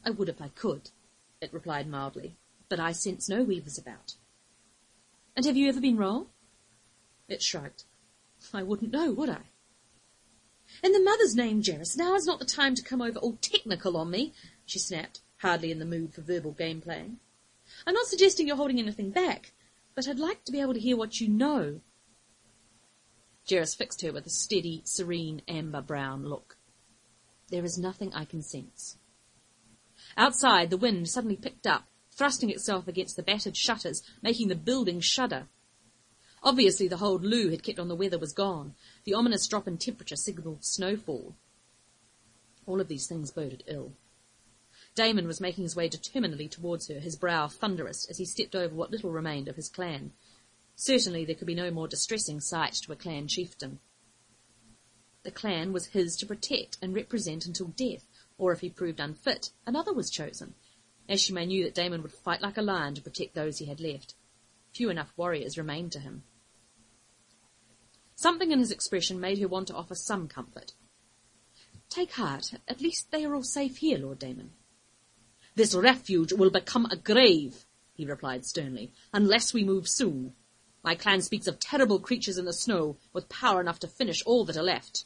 I 0.05 0.11
would 0.11 0.29
if 0.29 0.41
I 0.41 0.49
could, 0.49 0.91
it 1.41 1.53
replied 1.53 1.87
mildly, 1.87 2.37
but 2.69 2.81
I 2.81 2.93
sense 2.93 3.29
no 3.29 3.43
weavers 3.43 3.77
about. 3.77 4.15
And 5.37 5.45
have 5.45 5.57
you 5.57 5.69
ever 5.69 5.81
been 5.81 5.97
wrong? 5.97 6.27
It 7.29 7.43
shrugged. 7.43 7.85
I 8.55 8.63
wouldn't 8.63 8.93
know, 8.93 9.13
would 9.13 9.29
I? 9.29 9.43
In 10.83 10.93
the 10.93 11.03
mother's 11.03 11.35
name, 11.35 11.63
Jerris, 11.63 11.97
now 11.97 12.15
is 12.15 12.27
not 12.27 12.39
the 12.39 12.45
time 12.45 12.75
to 12.75 12.83
come 12.83 13.03
over 13.03 13.19
all 13.19 13.37
technical 13.41 13.97
on 13.97 14.11
me, 14.11 14.33
she 14.71 14.79
snapped, 14.79 15.21
hardly 15.39 15.71
in 15.71 15.79
the 15.79 15.85
mood 15.85 16.15
for 16.15 16.21
verbal 16.21 16.53
game 16.53 16.81
playing. 16.81 17.19
I'm 17.87 17.95
not 17.95 18.07
suggesting 18.07 18.47
you're 18.47 18.57
holding 18.57 18.79
anything 18.79 19.11
back, 19.11 19.53
but 19.95 20.07
I'd 20.07 20.19
like 20.19 20.45
to 20.45 20.53
be 20.53 20.61
able 20.61 20.75
to 20.75 20.81
hear 20.81 20.97
what 20.97 21.21
you 21.21 21.29
know. 21.29 21.81
Jerris 23.47 23.77
fixed 23.77 24.03
her 24.03 24.13
with 24.13 24.27
a 24.27 24.31
steady, 24.31 24.83
serene, 24.85 25.43
amber 25.49 25.81
brown 25.81 26.25
look. 26.25 26.57
There 27.49 27.65
is 27.65 27.79
nothing 27.79 28.15
I 28.15 28.25
can 28.25 28.43
sense. 28.43 28.97
Outside, 30.17 30.71
the 30.71 30.77
wind 30.77 31.09
suddenly 31.09 31.37
picked 31.37 31.67
up, 31.67 31.89
thrusting 32.13 32.51
itself 32.51 32.87
against 32.87 33.17
the 33.17 33.23
battered 33.23 33.57
shutters, 33.57 34.03
making 34.23 34.49
the 34.49 34.55
building 34.55 35.01
shudder. 35.01 35.49
Obviously, 36.43 36.87
the 36.87 36.99
hold 36.99 37.25
Lou 37.25 37.51
had 37.51 37.63
kept 37.63 37.79
on 37.79 37.89
the 37.89 37.97
weather 37.97 38.19
was 38.19 38.33
gone. 38.33 38.75
The 39.05 39.15
ominous 39.15 39.47
drop 39.47 39.67
in 39.67 39.79
temperature 39.79 40.17
signalled 40.17 40.65
snowfall. 40.65 41.35
All 42.67 42.81
of 42.81 42.89
these 42.89 43.07
things 43.07 43.31
boded 43.31 43.65
ill. 43.67 43.93
Damon 44.95 45.27
was 45.27 45.41
making 45.41 45.65
his 45.65 45.77
way 45.77 45.89
determinedly 45.89 46.49
towards 46.49 46.89
her, 46.89 46.99
his 46.99 47.17
brow 47.17 47.47
thunderous 47.47 48.05
as 48.11 48.19
he 48.19 48.25
stepped 48.25 48.55
over 48.55 48.75
what 48.75 48.91
little 48.91 49.11
remained 49.11 49.49
of 49.49 49.57
his 49.57 49.69
clan. 49.69 50.13
Certainly 50.75 51.25
there 51.25 51.35
could 51.35 51.47
be 51.47 51.55
no 51.55 51.71
more 51.71 51.89
distressing 51.89 52.41
sight 52.41 52.75
to 52.75 52.93
a 52.93 52.97
clan 52.97 53.29
chieftain. 53.29 53.79
The 55.23 55.31
clan 55.31 55.73
was 55.73 55.87
his 55.87 56.17
to 56.17 56.27
protect 56.27 56.79
and 56.81 56.95
represent 56.95 57.47
until 57.47 57.69
death, 57.69 58.07
or 58.39 58.53
if 58.53 58.61
he 58.61 58.71
proved 58.71 59.01
unfit, 59.01 59.51
another 59.67 59.93
was 59.93 60.11
chosen. 60.11 60.55
Ashi'mei 61.09 61.47
knew 61.47 61.65
that 61.65 61.75
Damon 61.75 62.03
would 62.03 62.13
fight 62.13 62.41
like 62.41 62.57
a 62.57 62.63
lion 62.63 62.95
to 62.95 63.03
protect 63.03 63.35
those 63.35 63.59
he 63.59 63.67
had 63.67 63.81
left. 63.81 64.15
Few 64.73 64.89
enough 64.89 65.13
warriors 65.17 65.59
remained 65.59 65.93
to 65.93 65.99
him. 65.99 66.23
Something 68.15 68.53
in 68.53 68.59
his 68.59 68.71
expression 68.71 69.21
made 69.21 69.39
her 69.39 69.49
want 69.49 69.69
to 69.69 69.75
offer 69.75 69.95
some 69.95 70.29
comfort. 70.29 70.73
Take 71.89 72.13
heart. 72.13 72.53
At 72.69 72.81
least 72.81 73.11
they 73.11 73.25
are 73.25 73.35
all 73.35 73.43
safe 73.43 73.79
here, 73.79 73.99
Lord 73.99 74.19
Damon. 74.19 74.53
This 75.61 75.75
refuge 75.75 76.33
will 76.33 76.49
become 76.49 76.87
a 76.87 76.97
grave, 76.97 77.67
he 77.93 78.07
replied 78.07 78.47
sternly, 78.47 78.95
unless 79.13 79.53
we 79.53 79.63
move 79.63 79.87
soon. 79.91 80.33
My 80.83 80.95
clan 80.95 81.21
speaks 81.21 81.47
of 81.47 81.59
terrible 81.59 82.01
creatures 82.01 82.39
in 82.39 82.47
the 82.47 82.55
snow 82.55 82.97
with 83.13 83.29
power 83.29 83.61
enough 83.61 83.79
to 83.81 83.87
finish 83.87 84.23
all 84.25 84.47
that 84.47 84.57
are 84.57 84.63
left. 84.63 85.05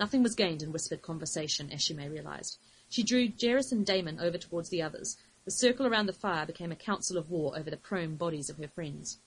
Nothing 0.00 0.24
was 0.24 0.34
gained 0.34 0.64
in 0.64 0.72
whispered 0.72 1.00
conversation, 1.00 1.70
As 1.70 1.80
she 1.80 1.94
Ashi'mei 1.94 2.10
realized. 2.10 2.58
She 2.88 3.04
drew 3.04 3.28
Jerris 3.28 3.70
and 3.70 3.86
Damon 3.86 4.18
over 4.18 4.36
towards 4.36 4.68
the 4.68 4.82
others. 4.82 5.16
The 5.44 5.52
circle 5.52 5.86
around 5.86 6.06
the 6.06 6.12
fire 6.12 6.44
became 6.44 6.72
a 6.72 6.74
council 6.74 7.16
of 7.16 7.30
war 7.30 7.56
over 7.56 7.70
the 7.70 7.76
prone 7.76 8.16
bodies 8.16 8.50
of 8.50 8.56
her 8.56 8.66
friends. 8.66 9.20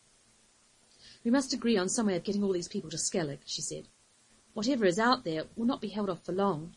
We 1.24 1.32
must 1.32 1.54
agree 1.54 1.78
on 1.78 1.88
some 1.88 2.08
way 2.08 2.18
of 2.18 2.26
getting 2.26 2.44
all 2.44 2.52
these 2.52 2.68
people 2.68 2.90
to 2.90 2.98
Skellig, 2.98 3.40
she 3.46 3.62
said. 3.62 3.88
Whatever 4.54 4.84
is 4.84 5.00
out 5.00 5.24
there 5.24 5.46
will 5.56 5.66
not 5.66 5.80
be 5.80 5.88
held 5.88 6.10
off 6.10 6.26
for 6.26 6.34
long. 6.34 6.76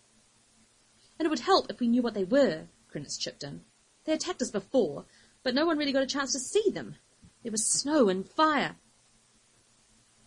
And 1.18 1.26
it 1.26 1.30
would 1.30 1.40
help 1.40 1.68
if 1.68 1.80
we 1.80 1.88
knew 1.88 2.02
what 2.02 2.14
they 2.14 2.22
were, 2.22 2.68
Crinnis 2.96 3.18
chipped 3.18 3.44
in. 3.44 3.60
They 4.04 4.14
attacked 4.14 4.40
us 4.40 4.50
before, 4.50 5.04
but 5.42 5.54
no 5.54 5.66
one 5.66 5.76
really 5.76 5.92
got 5.92 6.02
a 6.02 6.06
chance 6.06 6.32
to 6.32 6.38
see 6.38 6.70
them. 6.70 6.96
There 7.42 7.52
was 7.52 7.66
snow 7.66 8.08
and 8.08 8.26
fire. 8.26 8.76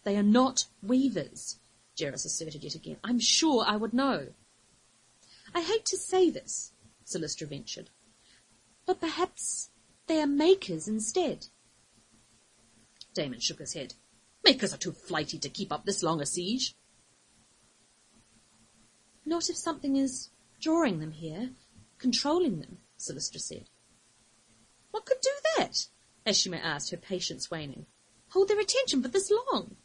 They 0.03 0.15
are 0.15 0.23
not 0.23 0.65
weavers, 0.84 1.60
Jerris 1.97 2.25
asserted 2.25 2.63
yet 2.63 2.75
again. 2.75 2.97
I'm 3.03 3.19
sure 3.19 3.65
I 3.67 3.75
would 3.75 3.93
know. 3.93 4.27
I 5.53 5.62
hate 5.62 5.86
to 5.86 5.97
say 5.97 6.29
this, 6.29 6.73
Silystra 7.05 7.47
ventured, 7.47 7.89
but 8.86 9.01
perhaps 9.01 9.71
they 10.05 10.21
are 10.21 10.27
makers 10.27 10.88
instead. 10.88 11.47
Damon 13.15 13.39
shook 13.39 13.60
his 13.60 13.73
head. 13.73 13.95
Makers 14.43 14.73
are 14.73 14.77
too 14.77 14.91
flighty 14.91 15.39
to 15.39 15.49
keep 15.49 15.71
up 15.71 15.86
this 15.86 16.03
long 16.03 16.21
a 16.21 16.25
siege. 16.25 16.75
Not 19.25 19.49
if 19.49 19.58
something 19.58 19.95
is 19.95 20.29
drawing 20.62 20.99
them 20.99 21.12
here, 21.12 21.49
controlling 21.99 22.59
them, 22.59 22.77
Silystra 22.97 23.39
said. 23.39 23.69
What 24.91 25.05
could 25.05 25.21
do 25.21 25.31
that? 25.57 25.85
Ashi'mei 26.25 26.59
asked, 26.62 26.91
her 26.91 26.97
patience 26.97 27.51
waning. 27.51 27.85
Hold 28.29 28.47
their 28.47 28.59
attention 28.59 29.01
for 29.01 29.07
this 29.07 29.31
long. 29.31 29.75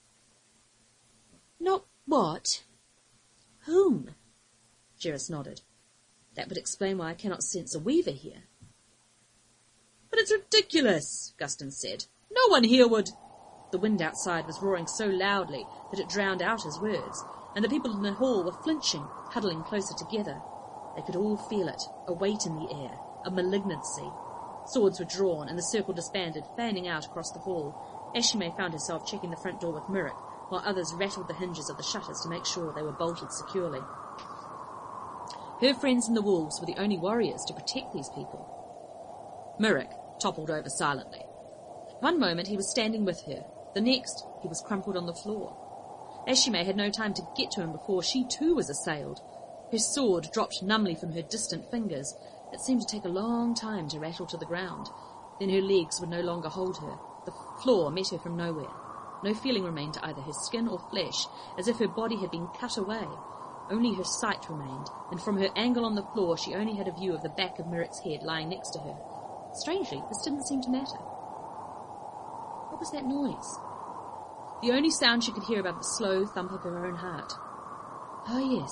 Not 1.60 1.84
what? 2.06 2.64
Whom? 3.60 4.10
Jerris 5.00 5.30
nodded. 5.30 5.62
That 6.34 6.48
would 6.48 6.58
explain 6.58 6.98
why 6.98 7.10
I 7.10 7.14
cannot 7.14 7.42
sense 7.42 7.74
a 7.74 7.78
weaver 7.78 8.10
here. 8.10 8.44
But 10.10 10.18
it's 10.18 10.32
ridiculous, 10.32 11.34
Guston 11.38 11.72
said. 11.72 12.04
No 12.30 12.48
one 12.48 12.64
here 12.64 12.88
would... 12.88 13.10
The 13.72 13.78
wind 13.78 14.00
outside 14.00 14.46
was 14.46 14.62
roaring 14.62 14.86
so 14.86 15.06
loudly 15.06 15.66
that 15.90 16.00
it 16.00 16.08
drowned 16.08 16.42
out 16.42 16.62
his 16.62 16.78
words, 16.78 17.24
and 17.56 17.64
the 17.64 17.68
people 17.68 17.92
in 17.96 18.02
the 18.02 18.12
hall 18.12 18.44
were 18.44 18.52
flinching, 18.52 19.04
huddling 19.30 19.64
closer 19.64 19.94
together. 19.94 20.40
They 20.96 21.02
could 21.02 21.16
all 21.16 21.36
feel 21.36 21.68
it, 21.68 21.82
a 22.06 22.12
weight 22.12 22.46
in 22.46 22.56
the 22.56 22.72
air, 22.72 22.98
a 23.24 23.30
malignancy. 23.30 24.10
Swords 24.66 24.98
were 24.98 25.04
drawn, 25.04 25.48
and 25.48 25.58
the 25.58 25.62
circle 25.62 25.94
disbanded, 25.94 26.44
fanning 26.56 26.88
out 26.88 27.06
across 27.06 27.30
the 27.32 27.40
hall. 27.40 27.74
Ashi'mei 28.14 28.56
found 28.56 28.72
herself 28.72 29.06
checking 29.06 29.30
the 29.30 29.36
front 29.36 29.60
door 29.60 29.72
with 29.72 29.88
Murik, 29.88 30.16
while 30.48 30.62
others 30.64 30.94
rattled 30.94 31.28
the 31.28 31.34
hinges 31.34 31.68
of 31.68 31.76
the 31.76 31.82
shutters 31.82 32.20
to 32.22 32.28
make 32.28 32.46
sure 32.46 32.72
they 32.72 32.82
were 32.82 32.92
bolted 32.92 33.32
securely. 33.32 33.80
Her 35.60 35.74
friends 35.74 36.08
and 36.08 36.16
the 36.16 36.22
wolves 36.22 36.60
were 36.60 36.66
the 36.66 36.80
only 36.80 36.98
warriors 36.98 37.44
to 37.46 37.54
protect 37.54 37.92
these 37.92 38.08
people. 38.10 38.46
Murik 39.58 39.90
toppled 40.20 40.50
over 40.50 40.68
silently. 40.68 41.24
One 42.00 42.18
moment 42.18 42.48
he 42.48 42.56
was 42.56 42.70
standing 42.70 43.04
with 43.04 43.24
her, 43.26 43.44
the 43.74 43.80
next 43.80 44.24
he 44.42 44.48
was 44.48 44.60
crumpled 44.60 44.96
on 44.96 45.06
the 45.06 45.14
floor. 45.14 45.56
Ashi'mei 46.28 46.64
had 46.64 46.76
no 46.76 46.90
time 46.90 47.14
to 47.14 47.22
get 47.36 47.50
to 47.52 47.60
him 47.60 47.72
before 47.72 48.02
she 48.02 48.24
too 48.24 48.54
was 48.54 48.70
assailed. 48.70 49.20
Her 49.74 49.78
sword 49.78 50.30
dropped 50.30 50.62
numbly 50.62 50.94
from 50.94 51.10
her 51.14 51.22
distant 51.22 51.68
fingers. 51.68 52.14
It 52.52 52.60
seemed 52.60 52.82
to 52.82 52.86
take 52.86 53.04
a 53.06 53.08
long 53.08 53.56
time 53.56 53.88
to 53.88 53.98
rattle 53.98 54.24
to 54.26 54.36
the 54.36 54.46
ground. 54.46 54.88
Then 55.40 55.50
her 55.50 55.60
legs 55.60 55.98
would 55.98 56.10
no 56.10 56.20
longer 56.20 56.48
hold 56.48 56.78
her. 56.78 56.96
The 57.24 57.34
floor 57.60 57.90
met 57.90 58.10
her 58.10 58.18
from 58.18 58.36
nowhere. 58.36 58.70
No 59.24 59.34
feeling 59.34 59.64
remained 59.64 59.94
to 59.94 60.06
either 60.06 60.22
her 60.22 60.32
skin 60.32 60.68
or 60.68 60.78
flesh, 60.78 61.26
as 61.58 61.66
if 61.66 61.78
her 61.78 61.88
body 61.88 62.14
had 62.14 62.30
been 62.30 62.46
cut 62.56 62.76
away. 62.76 63.04
Only 63.68 63.94
her 63.94 64.04
sight 64.04 64.48
remained, 64.48 64.86
and 65.10 65.20
from 65.20 65.38
her 65.38 65.50
angle 65.56 65.84
on 65.84 65.96
the 65.96 66.06
floor 66.14 66.38
she 66.38 66.54
only 66.54 66.76
had 66.76 66.86
a 66.86 66.92
view 66.92 67.12
of 67.12 67.24
the 67.24 67.30
back 67.30 67.58
of 67.58 67.66
Murik's 67.66 67.98
head 67.98 68.22
lying 68.22 68.50
next 68.50 68.70
to 68.74 68.78
her. 68.78 68.96
Strangely, 69.54 70.00
this 70.08 70.22
didn't 70.22 70.46
seem 70.46 70.62
to 70.62 70.70
matter. 70.70 71.02
What 72.70 72.78
was 72.78 72.92
that 72.92 73.06
noise? 73.06 73.58
The 74.62 74.70
only 74.70 74.90
sound 74.90 75.24
she 75.24 75.32
could 75.32 75.42
hear 75.42 75.58
above 75.58 75.78
the 75.78 75.94
slow 75.98 76.26
thump 76.26 76.52
of 76.52 76.62
her 76.62 76.86
own 76.86 76.94
heart. 76.94 77.32
Oh 78.28 78.38
yes, 78.38 78.70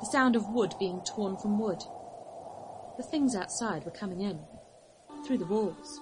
the 0.00 0.06
sound 0.06 0.34
of 0.34 0.48
wood 0.48 0.74
being 0.78 1.02
torn 1.02 1.36
from 1.36 1.58
wood. 1.58 1.82
The 2.96 3.02
things 3.02 3.36
outside 3.36 3.84
were 3.84 3.90
coming 3.90 4.22
in, 4.22 4.40
through 5.26 5.38
the 5.38 5.46
walls. 5.46 6.00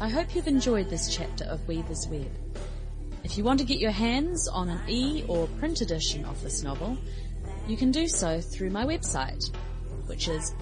I 0.00 0.08
hope 0.08 0.34
you've 0.34 0.48
enjoyed 0.48 0.88
this 0.88 1.14
chapter 1.14 1.44
of 1.44 1.66
Weaver's 1.68 2.08
Web. 2.08 2.30
If 3.24 3.38
you 3.38 3.44
want 3.44 3.60
to 3.60 3.64
get 3.64 3.78
your 3.78 3.92
hands 3.92 4.48
on 4.48 4.68
an 4.68 4.80
e 4.88 5.24
or 5.28 5.46
print 5.58 5.80
edition 5.80 6.24
of 6.24 6.42
this 6.42 6.62
novel, 6.62 6.98
you 7.68 7.76
can 7.76 7.92
do 7.92 8.08
so 8.08 8.40
through 8.40 8.70
my 8.70 8.84
website, 8.84 9.54
which 10.06 10.26
is 10.26 10.54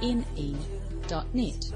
pjballantyne.net. 0.00 1.72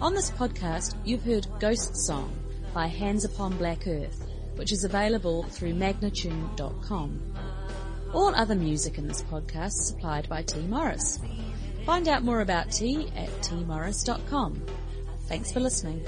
On 0.00 0.14
this 0.14 0.30
podcast, 0.30 0.96
you've 1.04 1.22
heard 1.22 1.46
Ghost 1.60 1.96
Song 1.96 2.32
by 2.72 2.86
Hands 2.86 3.24
Upon 3.24 3.56
Black 3.56 3.86
Earth, 3.86 4.28
which 4.56 4.72
is 4.72 4.84
available 4.84 5.44
through 5.44 5.74
magnatune.com. 5.74 7.34
All 8.12 8.34
other 8.34 8.54
music 8.54 8.98
in 8.98 9.08
this 9.08 9.22
podcast 9.22 9.72
supplied 9.72 10.28
by 10.28 10.42
T. 10.42 10.60
Morris. 10.60 11.20
Find 11.86 12.08
out 12.08 12.22
more 12.22 12.40
about 12.40 12.70
T 12.70 13.08
at 13.16 13.28
tmorris.com. 13.42 14.62
Thanks 15.26 15.52
for 15.52 15.60
listening. 15.60 16.04